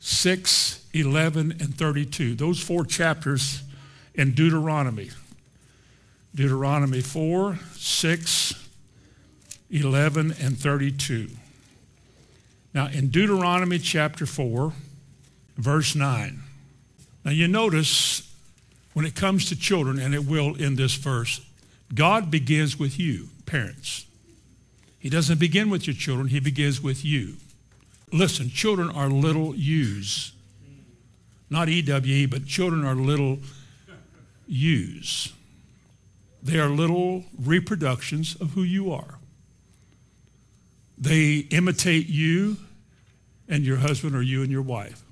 [0.01, 2.35] 6, 11, and 32.
[2.35, 3.63] Those four chapters
[4.17, 5.11] in Deuteronomy.
[6.35, 8.69] Deuteronomy 4, 6,
[9.71, 11.29] 11, and 32.
[12.75, 14.73] Now, in Deuteronomy chapter 4,
[15.57, 16.41] verse 9.
[17.25, 18.34] Now, you notice
[18.95, 21.41] when it comes to children, and it will in this verse,
[21.95, 24.07] God begins with you, parents.
[24.99, 27.35] He doesn't begin with your children, He begins with you.
[28.13, 30.33] Listen, children are little U's.
[31.51, 33.39] Not EWE, but children are little
[34.47, 35.33] U's.
[36.43, 39.19] They are little reproductions of who you are.
[40.97, 42.57] They imitate you
[43.49, 45.04] and your husband or you and your wife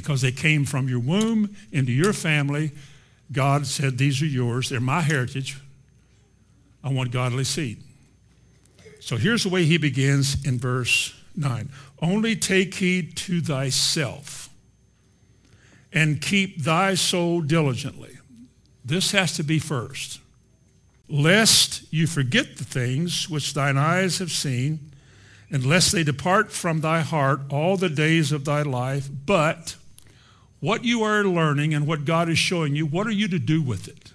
[0.00, 2.72] because they came from your womb into your family.
[3.32, 4.68] God said, These are yours.
[4.68, 5.58] They're my heritage.
[6.82, 7.82] I want godly seed.
[9.00, 11.68] So here's the way he begins in verse 9
[12.00, 14.48] Only take heed to thyself
[15.92, 18.18] and keep thy soul diligently.
[18.84, 20.20] This has to be first
[21.08, 24.92] lest you forget the things which thine eyes have seen,
[25.50, 29.08] and lest they depart from thy heart all the days of thy life.
[29.24, 29.76] But
[30.60, 33.62] what you are learning and what God is showing you, what are you to do
[33.62, 34.12] with it?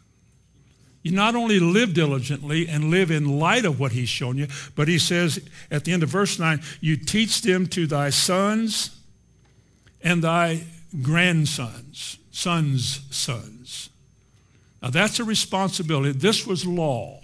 [1.04, 4.88] You not only live diligently and live in light of what he's shown you, but
[4.88, 5.40] he says
[5.70, 8.98] at the end of verse 9, you teach them to thy sons
[10.02, 10.64] and thy
[11.02, 13.90] grandsons, sons' sons.
[14.82, 16.12] Now that's a responsibility.
[16.12, 17.20] This was law.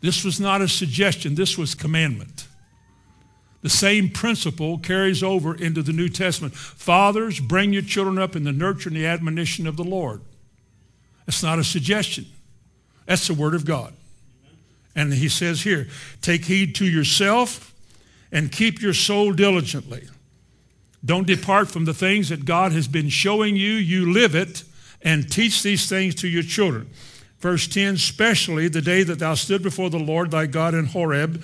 [0.00, 1.34] This was not a suggestion.
[1.34, 2.46] This was commandment.
[3.62, 6.54] The same principle carries over into the New Testament.
[6.54, 10.20] Fathers, bring your children up in the nurture and the admonition of the Lord.
[11.26, 12.26] That's not a suggestion.
[13.06, 13.94] That's the Word of God.
[14.94, 15.88] And he says here,
[16.20, 17.72] take heed to yourself
[18.32, 20.08] and keep your soul diligently.
[21.04, 23.72] Don't depart from the things that God has been showing you.
[23.72, 24.64] You live it
[25.02, 26.90] and teach these things to your children.
[27.38, 31.42] Verse 10, especially the day that thou stood before the Lord thy God in Horeb,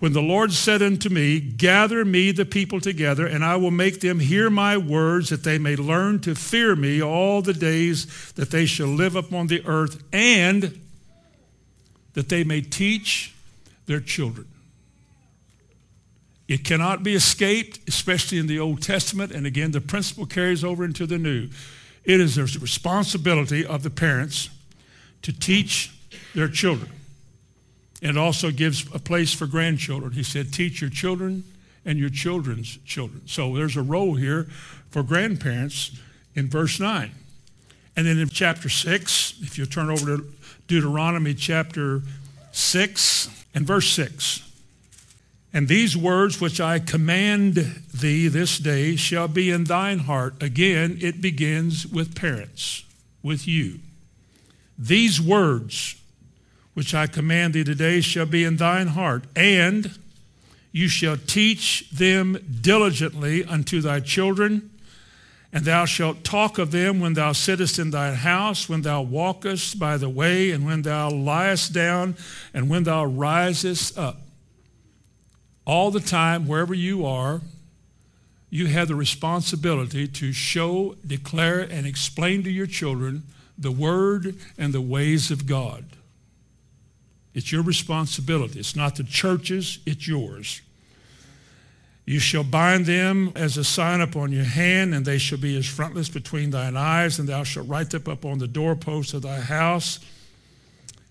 [0.00, 4.00] when the Lord said unto me, Gather me the people together, and I will make
[4.00, 8.50] them hear my words, that they may learn to fear me all the days that
[8.50, 10.80] they shall live upon the earth, and
[12.14, 13.34] that they may teach
[13.86, 14.46] their children.
[16.48, 20.82] It cannot be escaped, especially in the Old Testament, and again, the principle carries over
[20.84, 21.50] into the New.
[22.04, 24.48] It is the responsibility of the parents
[25.22, 25.92] to teach
[26.34, 26.90] their children.
[28.00, 30.12] It also gives a place for grandchildren.
[30.12, 31.44] He said, teach your children
[31.84, 33.22] and your children's children.
[33.26, 34.48] So there's a role here
[34.90, 35.98] for grandparents
[36.34, 37.10] in verse 9.
[37.96, 40.32] And then in chapter 6, if you turn over to
[40.66, 42.02] Deuteronomy chapter
[42.52, 44.46] 6 and verse 6.
[45.52, 50.40] And these words which I command thee this day shall be in thine heart.
[50.40, 52.84] Again, it begins with parents,
[53.22, 53.80] with you.
[54.78, 55.99] These words
[56.80, 59.98] which I command thee today shall be in thine heart, and
[60.72, 64.70] you shall teach them diligently unto thy children,
[65.52, 69.78] and thou shalt talk of them when thou sittest in thy house, when thou walkest
[69.78, 72.16] by the way, and when thou liest down,
[72.54, 74.22] and when thou risest up
[75.66, 77.42] all the time, wherever you are,
[78.48, 83.24] you have the responsibility to show, declare, and explain to your children
[83.58, 85.84] the word and the ways of God.
[87.34, 88.58] It's your responsibility.
[88.58, 90.62] It's not the church's, it's yours.
[92.06, 95.66] You shall bind them as a sign upon your hand, and they shall be as
[95.66, 99.40] frontlets between thine eyes, and thou shalt write them up on the doorposts of thy
[99.40, 100.00] house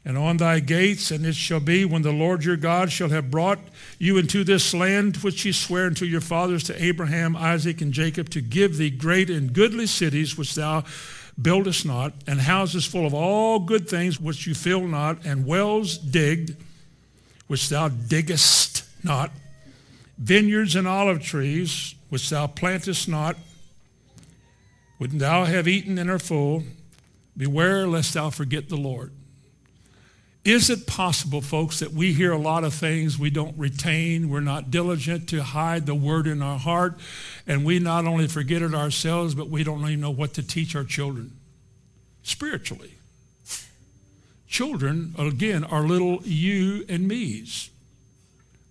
[0.05, 3.29] and on thy gates, and it shall be when the Lord your God shall have
[3.29, 3.59] brought
[3.97, 8.29] you into this land which he sware unto your fathers, to Abraham, Isaac, and Jacob,
[8.29, 10.83] to give thee great and goodly cities which thou
[11.41, 15.97] buildest not, and houses full of all good things which you fill not, and wells
[15.97, 16.55] digged
[17.47, 19.31] which thou diggest not,
[20.17, 23.35] vineyards and olive trees which thou plantest not,
[24.97, 26.63] when thou have eaten and are full,
[27.37, 29.11] beware lest thou forget the Lord.
[30.45, 34.39] Is it possible, folks, that we hear a lot of things we don't retain, we're
[34.39, 36.97] not diligent to hide the word in our heart,
[37.45, 40.75] and we not only forget it ourselves, but we don't even know what to teach
[40.75, 41.33] our children
[42.23, 42.93] spiritually?
[44.47, 47.69] Children, again, are little you and me's.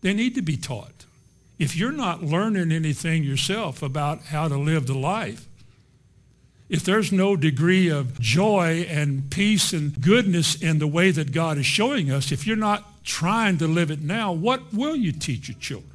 [0.01, 1.05] They need to be taught.
[1.59, 5.48] If you're not learning anything yourself about how to live the life,
[6.69, 11.57] if there's no degree of joy and peace and goodness in the way that God
[11.57, 15.49] is showing us, if you're not trying to live it now, what will you teach
[15.49, 15.93] your children?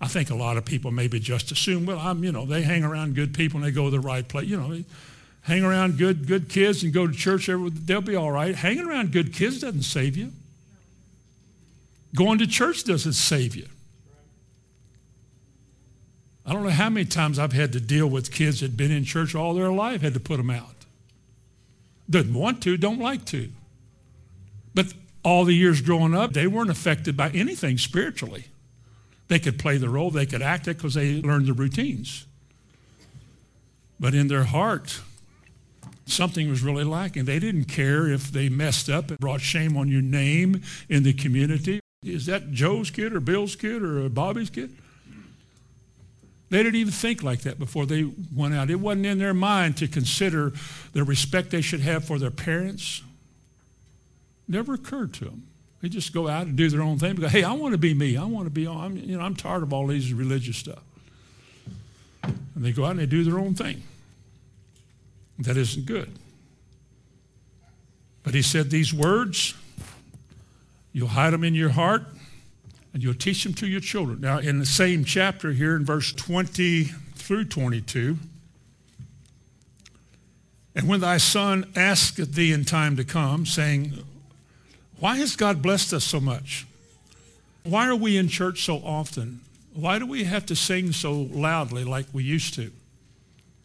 [0.00, 2.84] I think a lot of people maybe just assume, well, I'm, you know, they hang
[2.84, 4.48] around good people and they go to the right place.
[4.48, 4.82] You know,
[5.42, 8.54] hang around good, good kids and go to church, they'll be all right.
[8.54, 10.32] Hanging around good kids doesn't save you.
[12.14, 13.66] Going to church doesn't save you.
[16.44, 18.90] I don't know how many times I've had to deal with kids that had been
[18.90, 20.74] in church all their life, had to put them out.
[22.08, 23.50] Didn't want to, don't like to.
[24.74, 28.46] But all the years growing up, they weren't affected by anything spiritually.
[29.28, 32.26] They could play the role, they could act it because they learned the routines.
[34.00, 35.00] But in their heart,
[36.06, 37.26] something was really lacking.
[37.26, 41.12] They didn't care if they messed up and brought shame on your name in the
[41.12, 41.80] community.
[42.02, 44.74] Is that Joe's kid or Bill's kid or Bobby's kid?
[46.50, 48.70] They didn't even think like that before they went out.
[48.70, 50.52] It wasn't in their mind to consider
[50.92, 53.02] the respect they should have for their parents.
[54.48, 55.44] Never occurred to them.
[55.80, 57.14] They just go out and do their own thing.
[57.14, 58.16] Go, hey, I want to be me.
[58.16, 58.66] I want to be.
[58.66, 60.82] I'm, you know, I'm tired of all these religious stuff.
[62.24, 63.82] And they go out and they do their own thing.
[65.38, 66.10] That isn't good.
[68.24, 69.54] But he said these words.
[70.92, 72.02] You'll hide them in your heart
[72.92, 74.20] and you'll teach them to your children.
[74.20, 76.84] Now, in the same chapter here in verse 20
[77.14, 78.18] through 22,
[80.74, 84.04] and when thy son asketh thee in time to come, saying,
[84.98, 86.66] Why has God blessed us so much?
[87.64, 89.40] Why are we in church so often?
[89.74, 92.72] Why do we have to sing so loudly like we used to?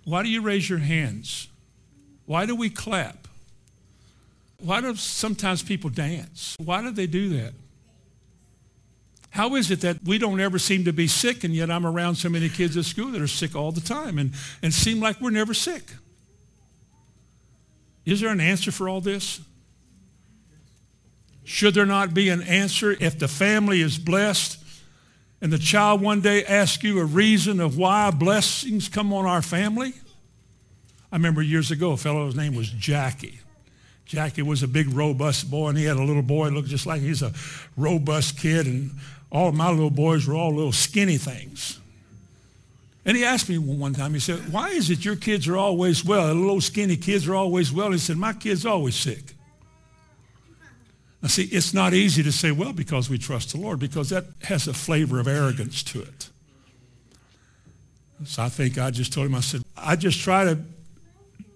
[0.04, 1.48] Why do you raise your hands?
[2.26, 3.28] Why do we clap?
[4.58, 6.56] Why do sometimes people dance?
[6.60, 7.54] Why do they do that?
[9.36, 12.16] How is it that we don't ever seem to be sick and yet I'm around
[12.16, 14.32] so many kids at school that are sick all the time and,
[14.62, 15.84] and seem like we're never sick?
[18.06, 19.42] Is there an answer for all this?
[21.44, 24.58] Should there not be an answer if the family is blessed
[25.42, 29.42] and the child one day asks you a reason of why blessings come on our
[29.42, 29.92] family?
[31.12, 33.42] I remember years ago a fellow's name was Jackie.
[34.06, 37.02] Jackie was a big, robust boy, and he had a little boy looked just like
[37.02, 37.34] he's a
[37.76, 38.68] robust kid.
[38.68, 38.92] And
[39.36, 41.78] all my little boys were all little skinny things.
[43.04, 46.06] And he asked me one time, he said, why is it your kids are always
[46.06, 46.28] well?
[46.28, 47.92] The little skinny kids are always well.
[47.92, 49.34] He said, my kid's always sick.
[51.22, 54.24] Now see, it's not easy to say, well, because we trust the Lord, because that
[54.44, 56.30] has a flavor of arrogance to it.
[58.24, 60.58] So I think I just told him, I said, I just try to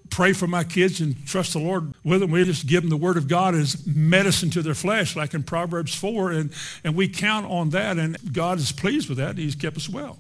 [0.10, 2.32] pray for my kids and trust the Lord with them.
[2.32, 5.44] We just give them the word of God as medicine to their flesh, like in
[5.44, 6.52] Proverbs 4, and,
[6.84, 9.38] and we count on that, and God is pleased with that.
[9.38, 10.18] He's kept us well.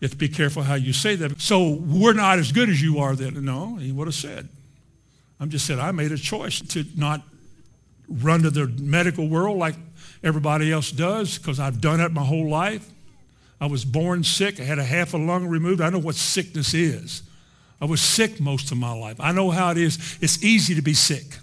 [0.00, 1.40] You have to be careful how you say that.
[1.40, 3.42] So we're not as good as you are then.
[3.44, 4.48] No, he would have said.
[5.40, 7.22] I'm just saying I made a choice to not
[8.08, 9.74] run to the medical world like
[10.22, 12.88] everybody else does because I've done it my whole life.
[13.60, 14.60] I was born sick.
[14.60, 15.80] I had a half a lung removed.
[15.80, 17.22] I know what sickness is.
[17.80, 19.16] I was sick most of my life.
[19.20, 20.18] I know how it is.
[20.20, 21.38] It's easy to be sick.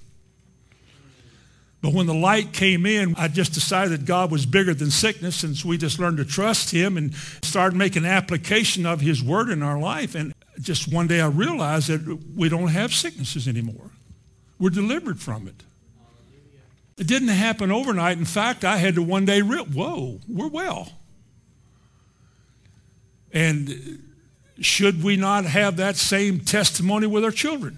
[1.82, 5.44] But when the light came in, I just decided that God was bigger than sickness,
[5.44, 7.14] and so we just learned to trust Him and
[7.44, 10.16] started making application of His Word in our life.
[10.16, 13.92] And just one day I realized that we don't have sicknesses anymore.
[14.60, 15.62] We're delivered from it.
[16.98, 18.18] It didn't happen overnight.
[18.18, 20.90] In fact, I had to one day real, whoa, we're well.
[23.34, 24.13] And
[24.60, 27.78] should we not have that same testimony with our children?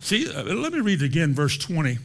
[0.00, 1.98] See, uh, let me read again, verse 20.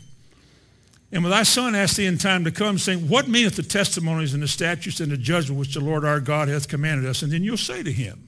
[1.11, 4.33] And when thy son asked thee in time to come, saying, What meaneth the testimonies
[4.33, 7.21] and the statutes and the judgment which the Lord our God hath commanded us?
[7.21, 8.27] And then you'll say to him,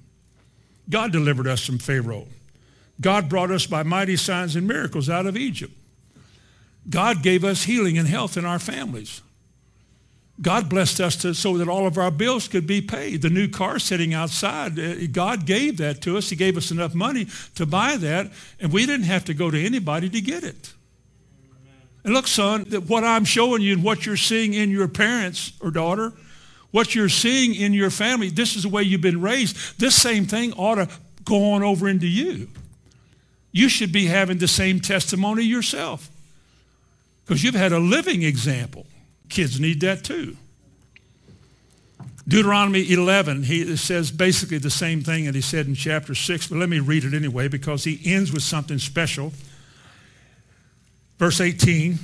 [0.89, 2.27] God delivered us from Pharaoh.
[3.01, 5.73] God brought us by mighty signs and miracles out of Egypt.
[6.89, 9.21] God gave us healing and health in our families.
[10.39, 13.23] God blessed us to, so that all of our bills could be paid.
[13.23, 16.29] The new car sitting outside, uh, God gave that to us.
[16.29, 19.59] He gave us enough money to buy that, and we didn't have to go to
[19.59, 20.73] anybody to get it.
[22.03, 25.53] And look, son, that what I'm showing you and what you're seeing in your parents
[25.59, 26.13] or daughter,
[26.71, 29.79] What you're seeing in your family, this is the way you've been raised.
[29.79, 30.89] This same thing ought to
[31.23, 32.49] go on over into you.
[33.51, 36.09] You should be having the same testimony yourself
[37.25, 38.85] because you've had a living example.
[39.29, 40.37] Kids need that too.
[42.27, 46.57] Deuteronomy 11, he says basically the same thing that he said in chapter 6, but
[46.57, 49.31] let me read it anyway because he ends with something special.
[51.17, 51.97] Verse 18,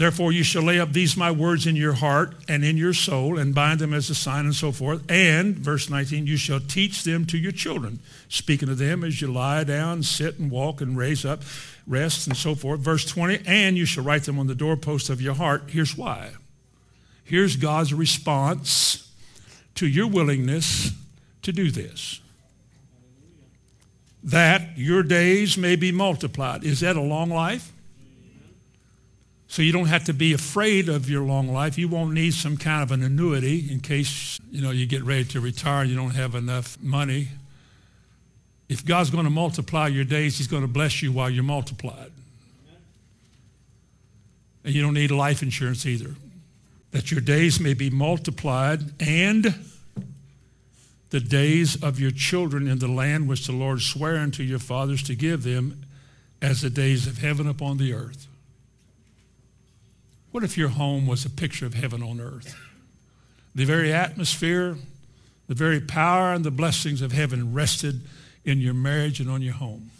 [0.00, 3.38] Therefore you shall lay up these my words in your heart and in your soul
[3.38, 5.02] and bind them as a sign and so forth.
[5.10, 7.98] And, verse 19, you shall teach them to your children,
[8.30, 11.42] speaking to them as you lie down, sit and walk and raise up,
[11.90, 12.80] rest and so forth.
[12.80, 15.64] Verse 20, and you shall write them on the doorpost of your heart.
[15.68, 16.30] Here's why.
[17.24, 19.12] Here's God's response
[19.74, 20.92] to your willingness
[21.42, 22.20] to do this.
[24.22, 26.64] That your days may be multiplied.
[26.64, 27.72] Is that a long life?
[29.48, 31.76] So you don't have to be afraid of your long life.
[31.76, 35.24] You won't need some kind of an annuity in case, you know, you get ready
[35.24, 37.28] to retire and you don't have enough money.
[38.70, 42.12] If God's going to multiply your days, he's going to bless you while you're multiplied.
[44.64, 46.14] And you don't need life insurance either
[46.92, 49.54] that your days may be multiplied and
[51.10, 55.02] the days of your children in the land which the Lord sware unto your fathers
[55.04, 55.82] to give them
[56.42, 58.26] as the days of heaven upon the earth.
[60.30, 62.56] What if your home was a picture of heaven on earth?
[63.54, 64.76] The very atmosphere,
[65.48, 68.00] the very power and the blessings of heaven rested
[68.44, 69.90] in your marriage and on your home.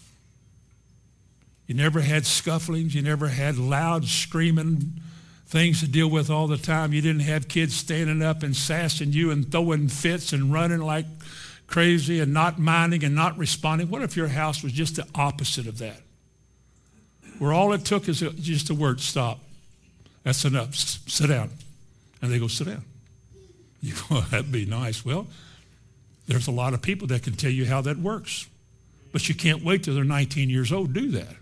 [1.66, 2.94] You never had scufflings.
[2.94, 5.00] You never had loud screaming
[5.46, 6.92] things to deal with all the time.
[6.92, 11.06] You didn't have kids standing up and sassing you and throwing fits and running like
[11.66, 13.88] crazy and not minding and not responding.
[13.88, 16.00] What if your house was just the opposite of that?
[17.38, 19.38] Where all it took is just a word, stop.
[20.24, 20.74] That's enough.
[20.74, 21.50] sit down.
[22.20, 22.84] And they go, sit down.
[23.80, 25.04] You go, that'd be nice.
[25.04, 25.26] Well,
[26.30, 28.46] there's a lot of people that can tell you how that works.
[29.12, 31.34] But you can't wait till they're 19 years old to do that.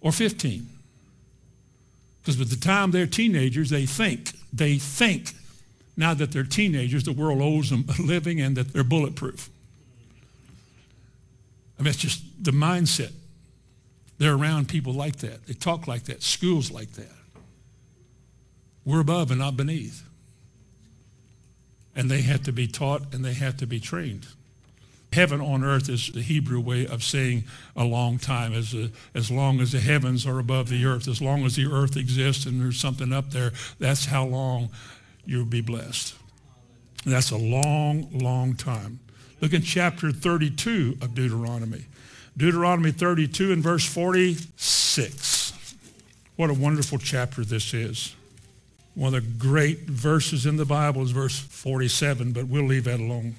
[0.00, 0.66] Or 15.
[2.20, 5.32] Because by the time they're teenagers, they think, they think
[5.96, 9.48] now that they're teenagers, the world owes them a living and that they're bulletproof.
[11.78, 13.12] I mean, it's just the mindset.
[14.18, 15.46] They're around people like that.
[15.46, 17.12] They talk like that, schools like that.
[18.84, 20.05] We're above and not beneath.
[21.96, 24.26] And they have to be taught and they have to be trained.
[25.12, 27.44] Heaven on earth is the Hebrew way of saying
[27.74, 31.22] a long time, as, a, as long as the heavens are above the earth, as
[31.22, 34.68] long as the earth exists and there's something up there, that's how long
[35.24, 36.14] you'll be blessed.
[37.06, 38.98] That's a long, long time.
[39.40, 41.86] Look in chapter 32 of Deuteronomy.
[42.36, 45.74] Deuteronomy 32 and verse 46.
[46.36, 48.14] What a wonderful chapter this is.
[48.96, 52.98] One of the great verses in the Bible is verse 47, but we'll leave that
[52.98, 53.36] alone.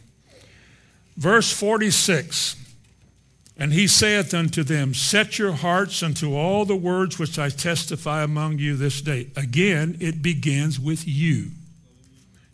[1.17, 2.55] Verse 46
[3.57, 8.21] And he saith unto them, Set your hearts unto all the words which I testify
[8.21, 9.29] among you this day.
[9.35, 11.47] Again, it begins with you.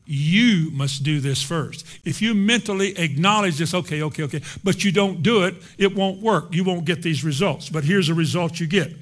[0.05, 1.85] You must do this first.
[2.05, 6.21] If you mentally acknowledge this, okay, okay, okay, but you don't do it, it won't
[6.21, 6.53] work.
[6.53, 7.67] You won't get these results.
[7.67, 8.93] But here's the result you get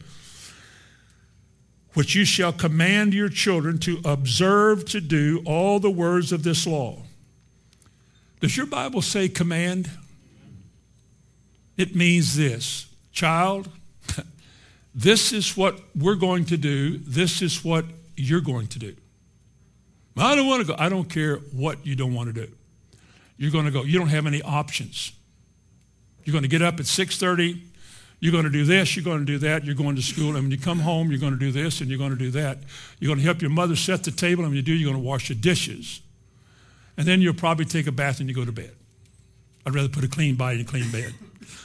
[1.93, 6.65] which you shall command your children to observe to do all the words of this
[6.65, 7.03] law
[8.41, 9.89] does your Bible say command?
[11.77, 13.69] It means this child,
[14.95, 17.85] this is what we're going to do, this is what
[18.17, 18.95] you're going to do.
[20.17, 20.75] I don't want to go.
[20.77, 22.51] I don't care what you don't want to do.
[23.37, 23.83] You're going to go.
[23.83, 25.13] You don't have any options.
[26.25, 27.61] You're going to get up at 6:30.
[28.21, 28.95] You're going to do this.
[28.95, 29.65] You're going to do that.
[29.65, 30.35] You're going to school.
[30.35, 32.31] And when you come home, you're going to do this and you're going to do
[32.31, 32.59] that.
[32.99, 34.43] You're going to help your mother set the table.
[34.43, 36.01] And when you do, you're going to wash the dishes
[36.97, 38.71] and then you'll probably take a bath and you go to bed.
[39.65, 41.13] I'd rather put a clean body in a clean bed.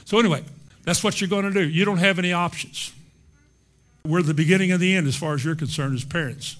[0.05, 0.43] So anyway,
[0.83, 1.67] that's what you're going to do.
[1.67, 2.91] You don't have any options.
[4.03, 6.57] We're the beginning and the end as far as you're concerned as parents.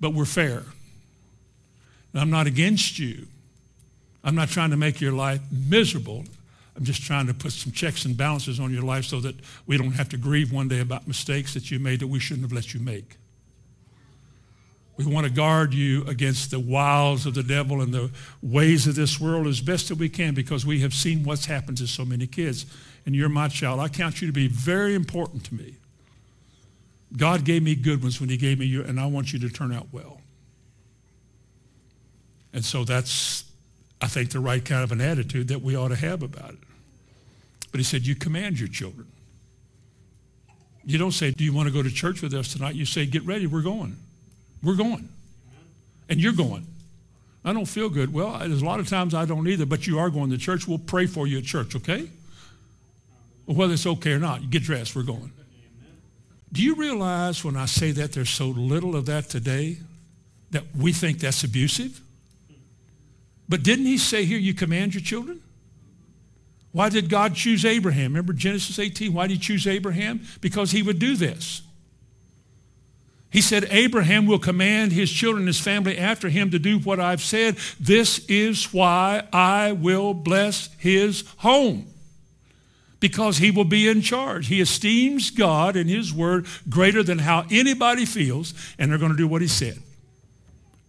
[0.00, 0.62] But we're fair.
[2.12, 3.26] And I'm not against you.
[4.24, 6.24] I'm not trying to make your life miserable.
[6.76, 9.76] I'm just trying to put some checks and balances on your life so that we
[9.76, 12.52] don't have to grieve one day about mistakes that you made that we shouldn't have
[12.52, 13.16] let you make.
[14.96, 18.10] We want to guard you against the wiles of the devil and the
[18.42, 21.78] ways of this world as best that we can because we have seen what's happened
[21.78, 22.66] to so many kids.
[23.04, 23.80] And you're my child.
[23.80, 25.76] I count you to be very important to me.
[27.16, 29.48] God gave me good ones when he gave me you, and I want you to
[29.48, 30.20] turn out well.
[32.52, 33.44] And so that's,
[34.02, 36.58] I think, the right kind of an attitude that we ought to have about it.
[37.70, 39.06] But he said, you command your children.
[40.84, 42.74] You don't say, do you want to go to church with us tonight?
[42.74, 43.96] You say, get ready, we're going.
[44.62, 45.08] We're going.
[46.08, 46.66] And you're going.
[47.44, 48.12] I don't feel good.
[48.12, 50.66] Well, there's a lot of times I don't either, but you are going to church.
[50.66, 52.08] We'll pray for you at church, okay?
[53.46, 55.32] Whether it's okay or not, get dressed, we're going.
[56.52, 59.78] Do you realize when I say that there's so little of that today
[60.50, 62.00] that we think that's abusive?
[63.48, 65.42] But didn't he say here, you command your children?
[66.72, 68.12] Why did God choose Abraham?
[68.12, 69.12] Remember Genesis 18?
[69.12, 70.22] Why did he choose Abraham?
[70.40, 71.62] Because he would do this.
[73.30, 77.22] He said, Abraham will command his children, his family after him to do what I've
[77.22, 77.56] said.
[77.80, 81.86] This is why I will bless his home.
[83.00, 84.48] Because he will be in charge.
[84.48, 89.16] He esteems God and his word greater than how anybody feels, and they're going to
[89.16, 89.78] do what he said.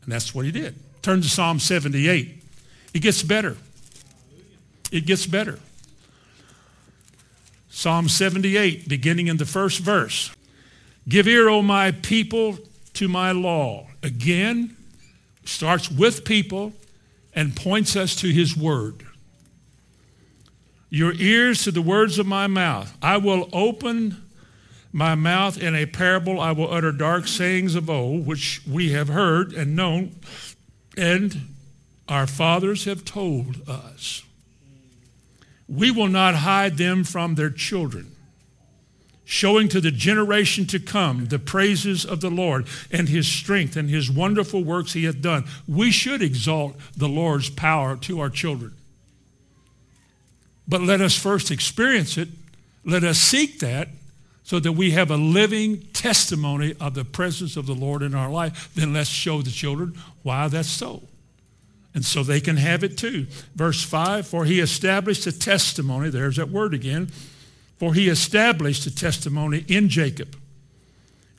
[0.04, 0.76] And that's what he did.
[1.02, 2.43] Turn to Psalm 78.
[2.94, 3.58] It gets better.
[4.92, 5.60] It gets better.
[7.70, 10.32] Psalm 78, beginning in the first verse.
[11.10, 12.60] Give ear, O my people,
[12.94, 13.88] to my law.
[14.04, 14.78] Again,
[15.44, 16.74] starts with people
[17.34, 19.06] and points us to his word.
[20.90, 22.96] Your ears to the words of my mouth.
[23.02, 24.22] I will open
[24.92, 26.40] my mouth in a parable.
[26.40, 30.16] I will utter dark sayings of old, which we have heard and known,
[30.96, 31.53] and
[32.08, 34.24] our fathers have told us.
[35.68, 38.14] We will not hide them from their children
[39.26, 43.90] showing to the generation to come the praises of the Lord and his strength and
[43.90, 45.46] his wonderful works he hath done.
[45.68, 48.74] We should exalt the Lord's power to our children.
[50.68, 52.30] But let us first experience it.
[52.86, 53.90] Let us seek that
[54.44, 58.30] so that we have a living testimony of the presence of the Lord in our
[58.30, 58.74] life.
[58.76, 61.02] Then let's show the children why that's so.
[61.96, 63.28] And so they can have it too.
[63.56, 67.08] Verse 5, for he established a testimony, there's that word again,
[67.78, 70.36] for he established a testimony in Jacob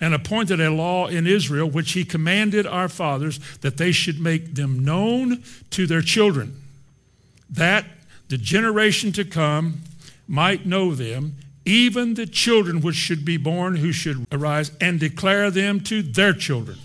[0.01, 4.55] and appointed a law in Israel, which he commanded our fathers that they should make
[4.55, 6.61] them known to their children,
[7.49, 7.87] that
[8.29, 9.81] the generation to come
[10.29, 15.51] might know them, even the children which should be born who should arise, and declare
[15.51, 16.79] them to their children,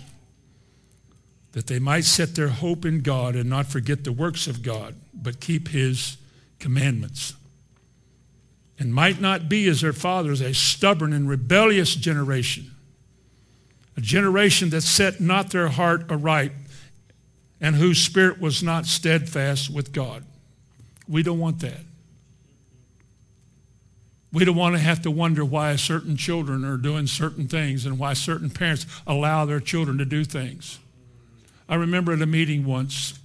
[1.52, 4.94] that they might set their hope in God and not forget the works of God,
[5.12, 6.16] but keep his
[6.58, 7.34] commandments
[8.80, 12.70] and might not be as their fathers, a stubborn and rebellious generation,
[13.96, 16.52] a generation that set not their heart aright
[17.60, 20.24] and whose spirit was not steadfast with God.
[21.06, 21.82] We don't want that.
[24.32, 27.98] We don't want to have to wonder why certain children are doing certain things and
[27.98, 30.78] why certain parents allow their children to do things.
[31.70, 33.18] I remember at a meeting once,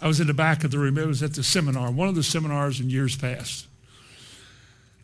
[0.00, 2.14] I was in the back of the room, it was at the seminar, one of
[2.14, 3.66] the seminars in years past.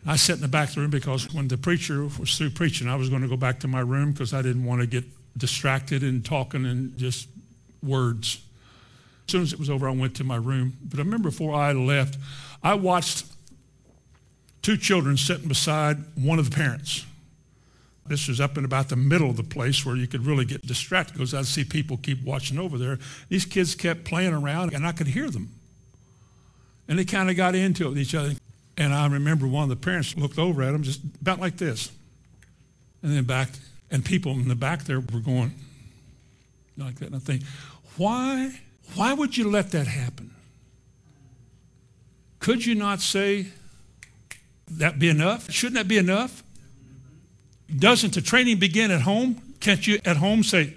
[0.07, 2.89] I sat in the back of the room because when the preacher was through preaching,
[2.89, 5.05] I was going to go back to my room because I didn't want to get
[5.37, 7.29] distracted and talking and just
[7.83, 8.41] words.
[9.27, 10.73] As soon as it was over, I went to my room.
[10.83, 12.17] But I remember before I left,
[12.63, 13.27] I watched
[14.63, 17.05] two children sitting beside one of the parents.
[18.07, 20.67] This was up in about the middle of the place where you could really get
[20.67, 22.99] distracted because I'd see people keep watching over there.
[23.29, 25.51] These kids kept playing around and I could hear them.
[26.89, 28.33] And they kind of got into it with each other.
[28.77, 31.93] And I remember one of the parents looked over at them just about like this.
[33.03, 33.51] And then back,
[33.91, 35.53] and people in the back there were going
[36.77, 37.07] like that.
[37.07, 37.43] And I think,
[37.97, 38.61] why,
[38.95, 40.31] why would you let that happen?
[42.41, 43.49] Could you not say
[44.71, 45.51] that be enough?
[45.51, 46.43] Shouldn't that be enough?
[47.79, 49.41] Doesn't the training begin at home?
[49.61, 50.75] Can't you at home say,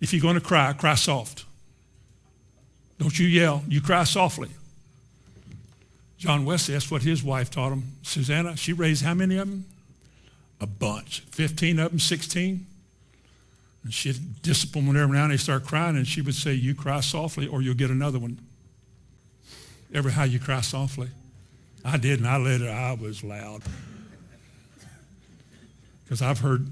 [0.00, 1.44] if you're going to cry, cry soft.
[2.98, 4.50] Don't you yell, you cry softly.
[6.18, 7.84] John Wesley, that's what his wife taught him.
[8.02, 9.64] Susanna, she raised how many of them?
[10.60, 11.20] A bunch.
[11.30, 12.66] 15 of them, 16.
[13.82, 16.74] And she'd discipline them every now and they start crying, and she would say, You
[16.74, 18.38] cry softly, or you'll get another one.
[19.92, 21.08] Ever how you cry softly?
[21.84, 23.62] I did, and I let it, I was loud.
[26.04, 26.68] Because I've heard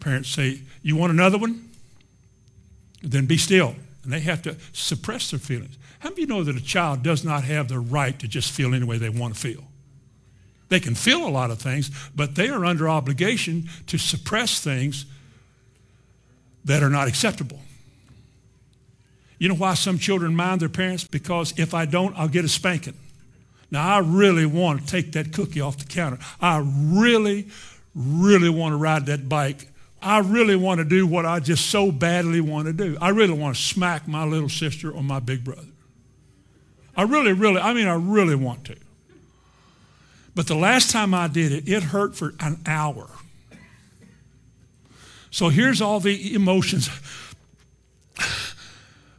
[0.00, 1.68] parents say, You want another one?
[3.02, 3.74] Then be still.
[4.04, 5.76] And they have to suppress their feelings.
[6.00, 8.52] How many of you know that a child does not have the right to just
[8.52, 9.64] feel any way they want to feel?
[10.68, 15.06] They can feel a lot of things, but they are under obligation to suppress things
[16.64, 17.60] that are not acceptable.
[19.38, 21.04] You know why some children mind their parents?
[21.04, 22.94] Because if I don't, I'll get a spanking.
[23.70, 26.18] Now, I really want to take that cookie off the counter.
[26.40, 27.48] I really,
[27.98, 29.68] really want to ride that bike.
[30.00, 32.96] I really want to do what I just so badly want to do.
[33.00, 35.66] I really want to smack my little sister or my big brother.
[36.96, 38.76] I really, really, I mean, I really want to.
[40.34, 43.08] But the last time I did it, it hurt for an hour.
[45.30, 46.88] So here's all the emotions.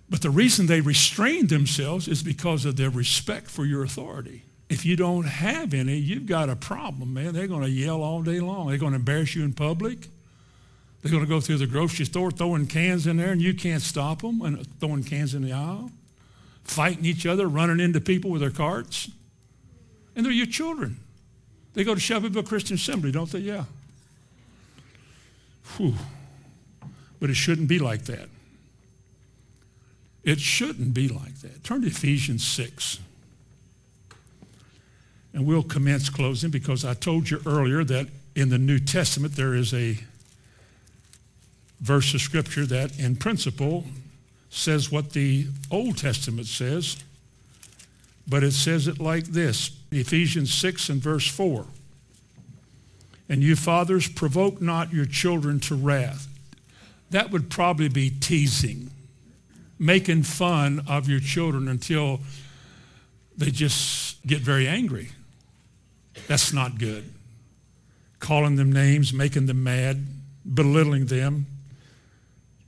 [0.09, 4.43] But the reason they restrain themselves is because of their respect for your authority.
[4.69, 7.33] If you don't have any, you've got a problem, man.
[7.33, 8.67] They're going to yell all day long.
[8.67, 10.07] They're going to embarrass you in public.
[11.01, 13.81] They're going to go through the grocery store throwing cans in there, and you can't
[13.81, 15.91] stop them and throwing cans in the aisle,
[16.63, 19.09] fighting each other, running into people with their carts.
[20.15, 20.99] And they're your children.
[21.73, 23.39] They go to Shelbyville Christian Assembly, don't they?
[23.39, 23.63] Yeah.
[25.77, 25.95] Whew.
[27.19, 28.29] But it shouldn't be like that.
[30.23, 31.63] It shouldn't be like that.
[31.63, 32.99] Turn to Ephesians 6.
[35.33, 39.53] And we'll commence closing because I told you earlier that in the New Testament there
[39.53, 39.99] is a
[41.79, 43.85] verse of Scripture that, in principle,
[44.49, 46.97] says what the Old Testament says,
[48.27, 51.65] but it says it like this Ephesians 6 and verse 4.
[53.27, 56.27] And you fathers, provoke not your children to wrath.
[57.11, 58.91] That would probably be teasing,
[59.77, 62.21] making fun of your children until
[63.37, 65.09] they just get very angry.
[66.27, 67.11] That's not good.
[68.19, 70.05] Calling them names, making them mad,
[70.53, 71.45] belittling them.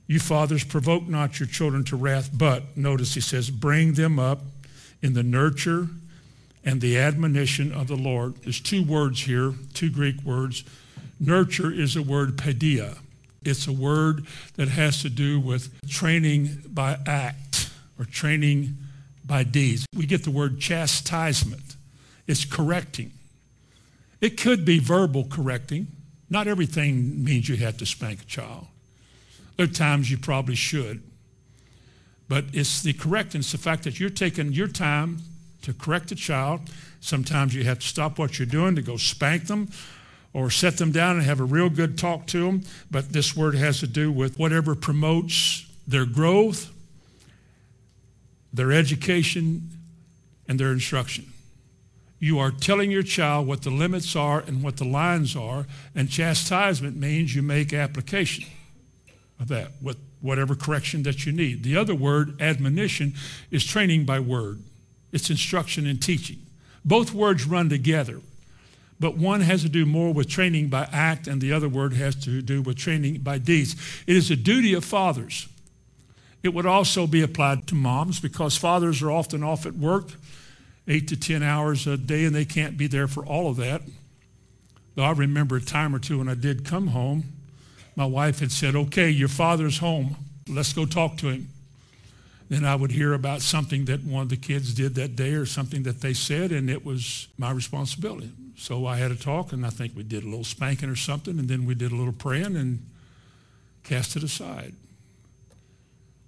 [0.06, 4.40] You fathers, provoke not your children to wrath, but, notice he says, bring them up
[5.00, 5.88] in the nurture
[6.64, 8.36] and the admonition of the Lord.
[8.42, 10.64] There's two words here, two Greek words.
[11.18, 12.98] Nurture is a word pedia.
[13.44, 18.76] It's a word that has to do with training by act or training
[19.24, 19.86] by deeds.
[19.94, 21.76] We get the word chastisement.
[22.26, 23.12] It's correcting.
[24.22, 25.88] It could be verbal correcting.
[26.30, 28.68] Not everything means you have to spank a child.
[29.56, 31.02] There are times you probably should.
[32.28, 35.18] But it's the correcting, it's the fact that you're taking your time
[35.62, 36.60] to correct a child.
[37.00, 39.68] Sometimes you have to stop what you're doing to go spank them
[40.32, 42.62] or set them down and have a real good talk to them.
[42.92, 46.70] But this word has to do with whatever promotes their growth,
[48.52, 49.68] their education,
[50.46, 51.31] and their instruction
[52.22, 56.08] you are telling your child what the limits are and what the lines are, and
[56.08, 58.44] chastisement means you make application
[59.40, 61.64] of that with whatever correction that you need.
[61.64, 63.14] The other word, admonition,
[63.50, 64.62] is training by word.
[65.10, 66.38] It's instruction and teaching.
[66.84, 68.20] Both words run together,
[69.00, 72.14] but one has to do more with training by act, and the other word has
[72.24, 73.74] to do with training by deeds.
[74.06, 75.48] It is a duty of fathers.
[76.44, 80.12] It would also be applied to moms because fathers are often off at work
[80.88, 83.82] eight to 10 hours a day, and they can't be there for all of that.
[84.94, 87.24] Though I remember a time or two when I did come home,
[87.96, 90.16] my wife had said, Okay, your father's home.
[90.48, 91.48] Let's go talk to him.
[92.48, 95.46] Then I would hear about something that one of the kids did that day or
[95.46, 98.30] something that they said, and it was my responsibility.
[98.56, 101.38] So I had a talk, and I think we did a little spanking or something,
[101.38, 102.84] and then we did a little praying and
[103.84, 104.74] cast it aside.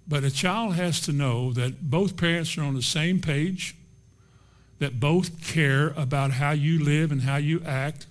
[0.07, 3.75] But a child has to know that both parents are on the same page
[4.79, 8.07] that both care about how you live and how you act.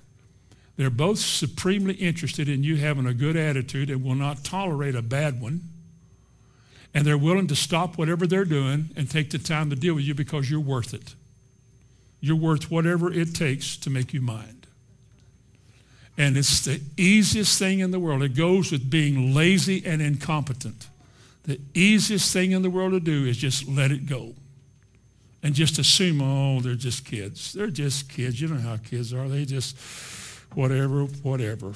[0.76, 5.02] They're both supremely interested in you having a good attitude and will not tolerate a
[5.02, 5.62] bad one.
[6.94, 10.04] And they're willing to stop whatever they're doing and take the time to deal with
[10.04, 11.14] you because you're worth it.
[12.20, 14.66] You're worth whatever it takes to make you mind.
[16.16, 18.22] And it's the easiest thing in the world.
[18.22, 20.86] It goes with being lazy and incompetent.
[21.42, 24.34] The easiest thing in the world to do is just let it go
[25.44, 27.52] and just assume, oh, they're just kids.
[27.52, 28.40] They're just kids.
[28.40, 29.28] You know how kids are.
[29.28, 29.76] They just,
[30.54, 31.74] whatever, whatever.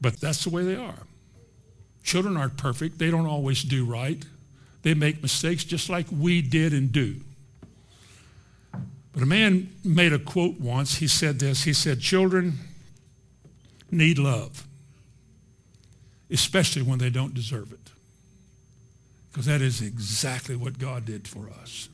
[0.00, 1.06] But that's the way they are.
[2.04, 2.98] Children aren't perfect.
[3.00, 4.24] They don't always do right.
[4.82, 7.16] They make mistakes just like we did and do.
[9.12, 10.94] But a man made a quote once.
[10.94, 11.64] He said this.
[11.64, 12.60] He said, children
[13.90, 14.68] need love,
[16.30, 17.90] especially when they don't deserve it.
[19.30, 21.88] Because that is exactly what God did for us.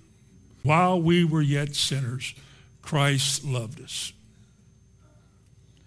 [0.66, 2.34] While we were yet sinners,
[2.82, 4.12] Christ loved us.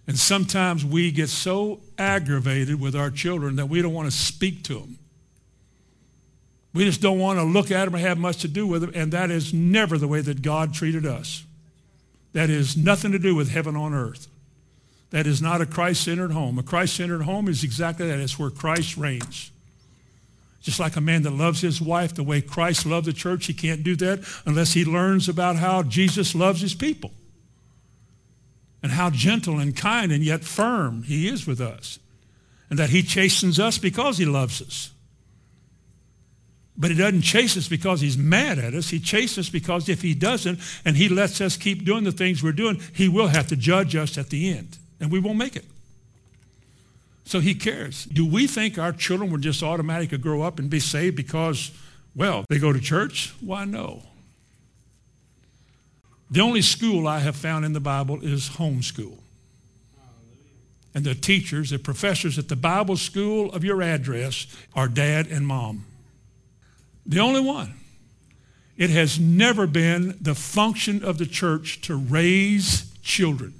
[0.07, 4.63] And sometimes we get so aggravated with our children that we don't want to speak
[4.63, 4.97] to them.
[6.73, 8.91] We just don't want to look at them or have much to do with them,
[8.95, 11.43] and that is never the way that God treated us.
[12.33, 14.27] That is nothing to do with heaven on earth.
[15.09, 16.57] That is not a Christ-centered home.
[16.57, 18.19] A Christ-centered home is exactly that.
[18.19, 19.51] It's where Christ reigns.
[20.61, 23.53] Just like a man that loves his wife the way Christ loved the church, he
[23.53, 27.11] can't do that unless he learns about how Jesus loves his people
[28.83, 31.99] and how gentle and kind and yet firm he is with us
[32.69, 34.91] and that he chastens us because he loves us.
[36.77, 38.89] But he doesn't chase us because he's mad at us.
[38.89, 42.41] He chases us because if he doesn't and he lets us keep doing the things
[42.41, 45.55] we're doing, he will have to judge us at the end and we won't make
[45.55, 45.65] it.
[47.29, 48.05] So he cares.
[48.05, 51.69] Do we think our children will just automatically grow up and be saved because
[52.15, 53.35] Well, they go to church?
[53.39, 54.01] Why, no.
[56.31, 59.19] The only school I have found in the Bible is homeschool.
[60.95, 65.45] And the teachers, the professors at the Bible school of your address are dad and
[65.45, 65.85] mom.
[67.05, 67.75] The only one.
[68.75, 73.53] It has never been the function of the church to raise children.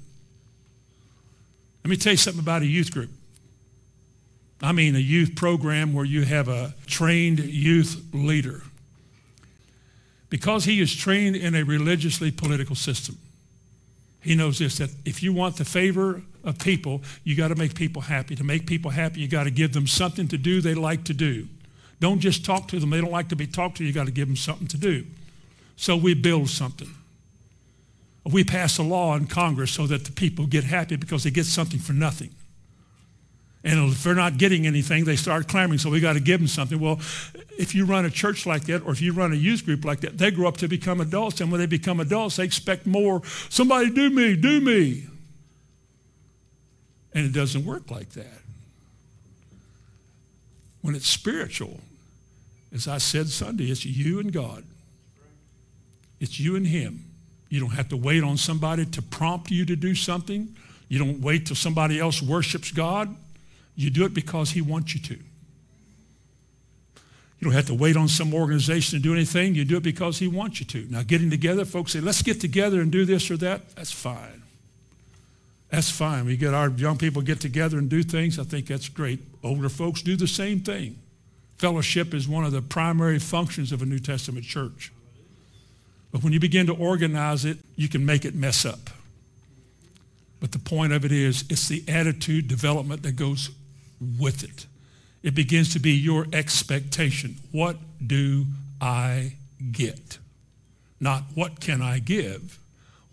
[1.84, 3.10] Let me tell you something about a youth group.
[4.62, 8.62] I mean, a youth program where you have a trained youth leader.
[10.28, 13.18] Because he is trained in a religiously political system,
[14.20, 17.74] he knows this that if you want the favor of people, you got to make
[17.74, 18.36] people happy.
[18.36, 21.14] To make people happy, you got to give them something to do they like to
[21.14, 21.48] do.
[22.00, 22.90] Don't just talk to them.
[22.90, 23.84] They don't like to be talked to.
[23.84, 25.04] You got to give them something to do.
[25.76, 26.90] So we build something.
[28.24, 31.46] We pass a law in Congress so that the people get happy because they get
[31.46, 32.30] something for nothing.
[33.62, 36.48] And if they're not getting anything, they start clamoring, so we got to give them
[36.48, 36.80] something.
[36.80, 36.98] Well,
[37.58, 40.00] if you run a church like that or if you run a youth group like
[40.00, 41.42] that, they grow up to become adults.
[41.42, 43.20] And when they become adults, they expect more.
[43.50, 45.06] Somebody do me, do me.
[47.12, 48.40] And it doesn't work like that.
[50.80, 51.80] When it's spiritual,
[52.72, 54.64] as I said Sunday, it's you and God.
[56.18, 57.04] It's you and him.
[57.50, 60.56] You don't have to wait on somebody to prompt you to do something.
[60.88, 63.14] You don't wait till somebody else worships God.
[63.76, 65.14] You do it because he wants you to.
[65.14, 69.54] You don't have to wait on some organization to do anything.
[69.54, 70.86] You do it because he wants you to.
[70.90, 73.76] Now, getting together, folks say, let's get together and do this or that.
[73.76, 74.42] That's fine.
[75.70, 76.26] That's fine.
[76.26, 78.38] We get our young people get together and do things.
[78.38, 79.20] I think that's great.
[79.42, 80.98] Older folks do the same thing.
[81.56, 84.92] Fellowship is one of the primary functions of a New Testament church.
[86.12, 88.90] But when you begin to organize it, you can make it mess up.
[90.40, 93.50] But the point of it is, it's the attitude development that goes
[94.00, 94.66] with it.
[95.22, 97.36] It begins to be your expectation.
[97.52, 98.46] What do
[98.80, 99.34] I
[99.70, 100.18] get?
[100.98, 102.58] Not what can I give?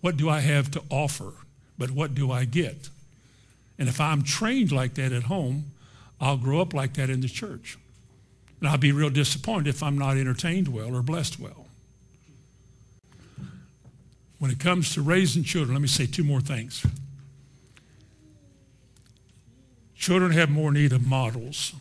[0.02, 1.34] What do I have to offer?
[1.78, 2.90] But what do I get?
[3.78, 5.72] And if I'm trained like that at home,
[6.20, 7.78] I'll grow up like that in the church.
[8.60, 11.68] And I'll be real disappointed if I'm not entertained well or blessed well.
[14.40, 16.86] When it comes to raising children, let me say two more things.
[19.98, 21.74] Children have more need of models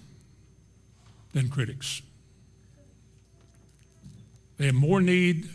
[1.33, 2.01] than critics.
[4.57, 5.49] They have more need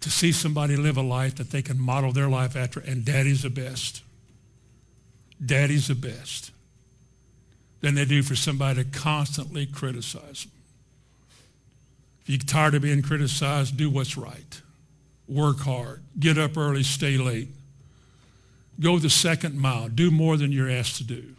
[0.00, 3.42] to see somebody live a life that they can model their life after, and daddy's
[3.42, 4.02] the best.
[5.44, 6.52] Daddy's the best.
[7.80, 10.52] Than they do for somebody to constantly criticize them.
[12.22, 14.60] If you're tired of being criticized, do what's right.
[15.28, 16.02] Work hard.
[16.18, 17.48] Get up early, stay late.
[18.80, 19.88] Go the second mile.
[19.88, 21.35] Do more than you're asked to do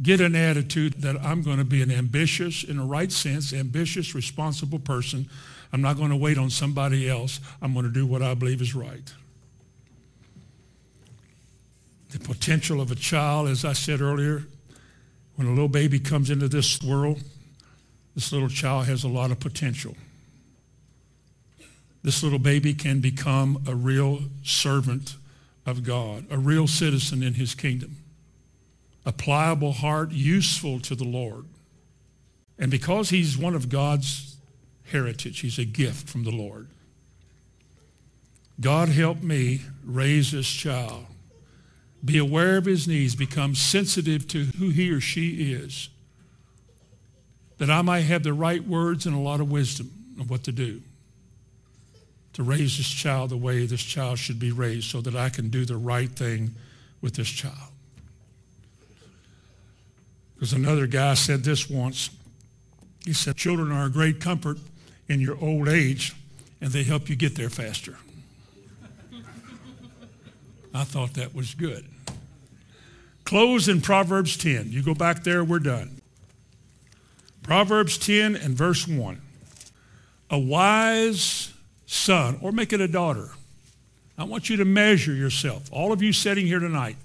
[0.00, 4.14] get an attitude that I'm going to be an ambitious, in a right sense, ambitious,
[4.14, 5.28] responsible person.
[5.72, 7.40] I'm not going to wait on somebody else.
[7.62, 9.12] I'm going to do what I believe is right.
[12.10, 14.44] The potential of a child, as I said earlier,
[15.34, 17.22] when a little baby comes into this world,
[18.14, 19.94] this little child has a lot of potential.
[22.02, 25.16] This little baby can become a real servant
[25.66, 27.96] of God, a real citizen in his kingdom
[29.06, 31.46] a pliable heart, useful to the Lord.
[32.58, 34.36] And because he's one of God's
[34.90, 36.66] heritage, he's a gift from the Lord.
[38.60, 41.06] God help me raise this child.
[42.04, 45.88] Be aware of his needs, become sensitive to who he or she is,
[47.58, 50.52] that I might have the right words and a lot of wisdom of what to
[50.52, 50.82] do
[52.32, 55.48] to raise this child the way this child should be raised so that I can
[55.48, 56.54] do the right thing
[57.00, 57.72] with this child.
[60.36, 62.10] Because another guy said this once.
[63.04, 64.58] He said, children are a great comfort
[65.08, 66.14] in your old age,
[66.60, 67.96] and they help you get there faster.
[70.74, 71.86] I thought that was good.
[73.24, 74.70] Close in Proverbs 10.
[74.70, 76.00] You go back there, we're done.
[77.42, 79.20] Proverbs 10 and verse 1.
[80.30, 81.52] A wise
[81.86, 83.30] son, or make it a daughter.
[84.18, 85.68] I want you to measure yourself.
[85.72, 86.96] All of you sitting here tonight,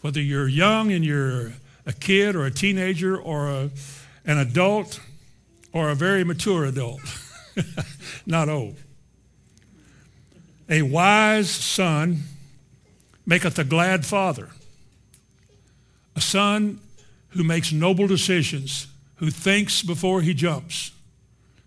[0.00, 1.52] whether you're young and you're
[1.86, 3.70] a kid or a teenager or a,
[4.24, 5.00] an adult
[5.72, 7.00] or a very mature adult,
[8.26, 8.76] not old.
[10.68, 12.22] A wise son
[13.26, 14.48] maketh a glad father.
[16.16, 16.80] A son
[17.30, 20.92] who makes noble decisions, who thinks before he jumps,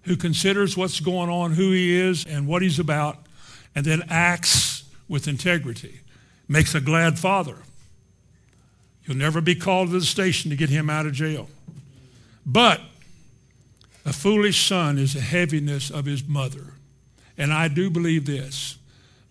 [0.04, 3.18] who considers what's going on, who he is, and what he's about,
[3.76, 6.02] and then acts with integrity,
[6.48, 7.58] makes a glad father.
[9.06, 11.50] You'll never be called to the station to get him out of jail.
[12.46, 12.82] But
[14.06, 16.74] A foolish son is the heaviness of his mother.
[17.38, 18.78] And I do believe this,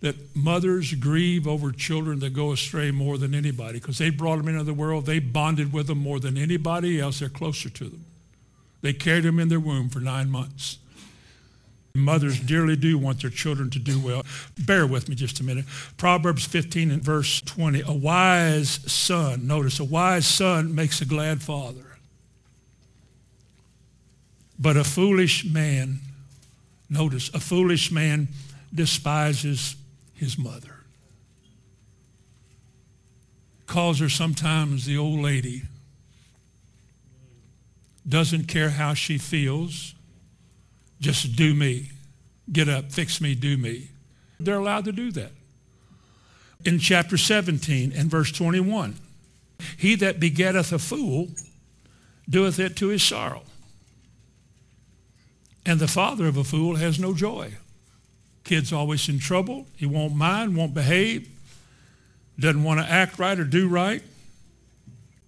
[0.01, 4.47] that mothers grieve over children that go astray more than anybody because they brought them
[4.47, 5.05] into the world.
[5.05, 7.19] They bonded with them more than anybody else.
[7.19, 8.05] They're closer to them.
[8.81, 10.79] They carried them in their womb for nine months.
[11.95, 14.25] Mothers dearly do want their children to do well.
[14.57, 15.65] Bear with me just a minute.
[15.95, 17.81] Proverbs 15 and verse 20.
[17.81, 21.85] A wise son, notice, a wise son makes a glad father.
[24.57, 25.99] But a foolish man,
[26.89, 28.27] notice, a foolish man
[28.73, 29.75] despises
[30.15, 30.79] his mother.
[33.67, 35.61] Calls her sometimes the old lady.
[38.09, 39.93] Doesn't care how she feels.
[41.03, 41.89] Just do me.
[42.49, 43.89] Get up, fix me, do me.
[44.39, 45.31] They're allowed to do that.
[46.63, 48.95] In chapter 17 and verse 21,
[49.77, 51.27] he that begetteth a fool
[52.29, 53.43] doeth it to his sorrow.
[55.65, 57.55] And the father of a fool has no joy.
[58.45, 59.67] Kid's always in trouble.
[59.75, 61.29] He won't mind, won't behave,
[62.39, 64.03] doesn't want to act right or do right.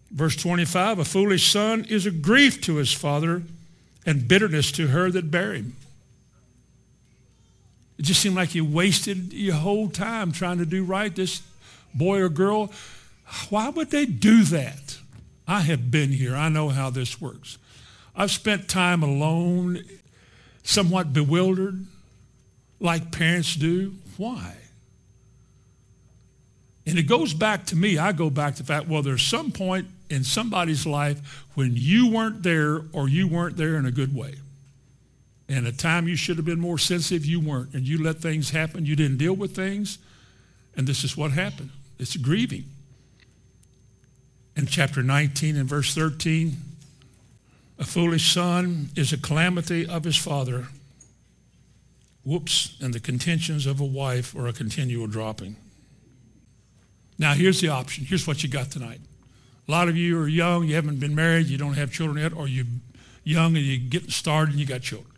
[0.09, 3.43] Verse 25, a foolish son is a grief to his father
[4.05, 5.75] and bitterness to her that bare him.
[7.97, 11.41] It just seemed like you wasted your whole time trying to do right, this
[11.93, 12.71] boy or girl.
[13.49, 14.97] Why would they do that?
[15.47, 16.35] I have been here.
[16.35, 17.57] I know how this works.
[18.15, 19.83] I've spent time alone
[20.63, 21.85] somewhat bewildered,
[22.79, 23.95] like parents do.
[24.17, 24.55] Why?
[26.85, 27.97] And it goes back to me.
[27.97, 32.09] I go back to the fact, well, there's some point in somebody's life when you
[32.09, 34.35] weren't there or you weren't there in a good way.
[35.47, 37.73] And a time you should have been more sensitive, you weren't.
[37.73, 38.85] And you let things happen.
[38.85, 39.99] You didn't deal with things.
[40.75, 41.69] And this is what happened.
[41.99, 42.65] It's grieving.
[44.55, 46.57] In chapter 19 and verse 13,
[47.77, 50.67] a foolish son is a calamity of his father.
[52.23, 52.75] Whoops.
[52.81, 55.57] And the contentions of a wife are a continual dropping.
[57.19, 58.05] Now, here's the option.
[58.05, 58.99] Here's what you got tonight.
[59.67, 62.33] A lot of you are young, you haven't been married, you don't have children yet,
[62.33, 62.65] or you're
[63.23, 65.11] young and you're getting started and you got children.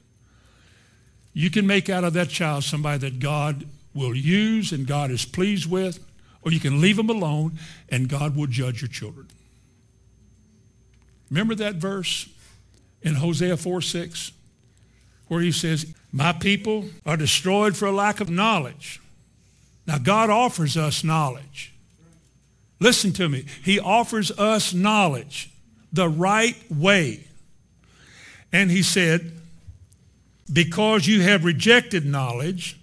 [1.33, 5.25] You can make out of that child somebody that God will use and God is
[5.25, 5.99] pleased with,
[6.41, 9.27] or you can leave them alone and God will judge your children.
[11.29, 12.29] Remember that verse?
[13.01, 14.31] in Hosea 4 6,
[15.27, 19.01] where he says, My people are destroyed for a lack of knowledge.
[19.85, 21.73] Now, God offers us knowledge.
[22.79, 23.45] Listen to me.
[23.63, 25.49] He offers us knowledge
[25.91, 27.25] the right way.
[28.51, 29.33] And he said,
[30.51, 32.79] Because you have rejected knowledge,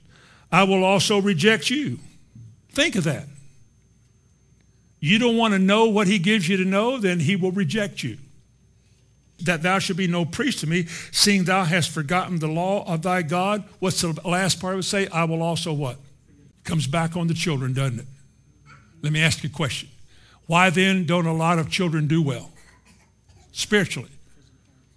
[0.50, 1.98] I will also reject you.
[2.70, 3.26] Think of that.
[5.00, 8.02] You don't want to know what he gives you to know, then he will reject
[8.02, 8.18] you
[9.44, 13.02] that thou should be no priest to me, seeing thou hast forgotten the law of
[13.02, 13.64] thy God.
[13.78, 15.06] What's the last part of it say?
[15.08, 15.96] I will also what?
[16.64, 18.06] Comes back on the children, doesn't it?
[19.04, 19.90] Let me ask you a question.
[20.46, 22.50] Why then don't a lot of children do well
[23.52, 24.08] spiritually?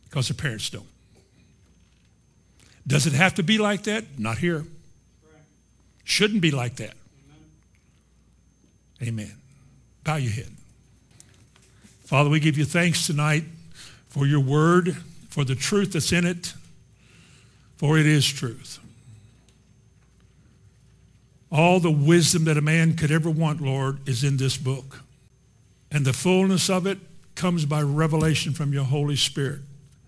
[0.05, 0.87] Because their parents don't.
[2.87, 4.05] Does it have to be like that?
[4.17, 4.63] Not here.
[6.05, 6.93] Shouldn't be like that.
[9.03, 9.33] Amen.
[10.05, 10.53] Bow your head.
[12.05, 13.43] Father, we give you thanks tonight
[14.07, 14.95] for your word,
[15.29, 16.53] for the truth that's in it,
[17.75, 18.79] for it is truth.
[21.51, 25.03] All the wisdom that a man could ever want, Lord, is in this book.
[25.91, 26.97] And the fullness of it
[27.35, 29.61] comes by revelation from your Holy Spirit,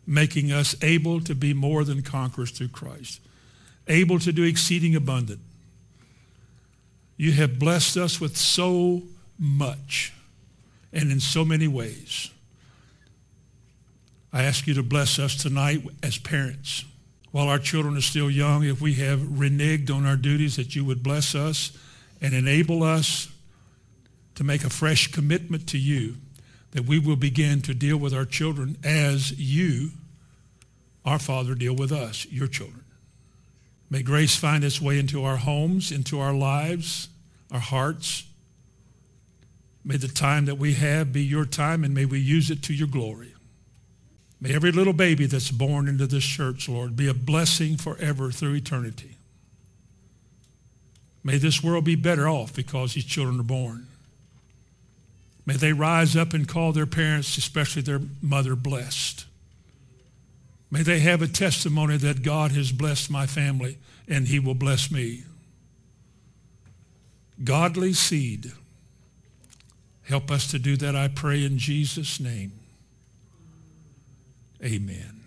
[0.05, 3.21] making us able to be more than conquerors through Christ,
[3.87, 5.39] able to do exceeding abundant.
[7.15, 9.03] You have blessed us with so
[9.37, 10.13] much
[10.91, 12.31] and in so many ways.
[14.31, 16.85] I ask you to bless us tonight as parents.
[17.31, 20.83] While our children are still young, if we have reneged on our duties, that you
[20.85, 21.71] would bless us
[22.21, 23.29] and enable us
[24.35, 26.15] to make a fresh commitment to you,
[26.71, 29.91] that we will begin to deal with our children as you,
[31.05, 32.83] our Father, deal with us, your children.
[33.89, 37.09] May grace find its way into our homes, into our lives,
[37.51, 38.23] our hearts.
[39.83, 42.73] May the time that we have be your time, and may we use it to
[42.73, 43.33] your glory.
[44.41, 48.55] May every little baby that's born into this church, Lord, be a blessing forever through
[48.55, 49.17] eternity.
[51.23, 53.87] May this world be better off because these children are born.
[55.45, 59.25] May they rise up and call their parents, especially their mother, blessed.
[60.71, 64.91] May they have a testimony that God has blessed my family and he will bless
[64.91, 65.23] me.
[67.43, 68.51] Godly seed.
[70.03, 72.58] Help us to do that, I pray, in Jesus' name.
[74.63, 75.18] Amen.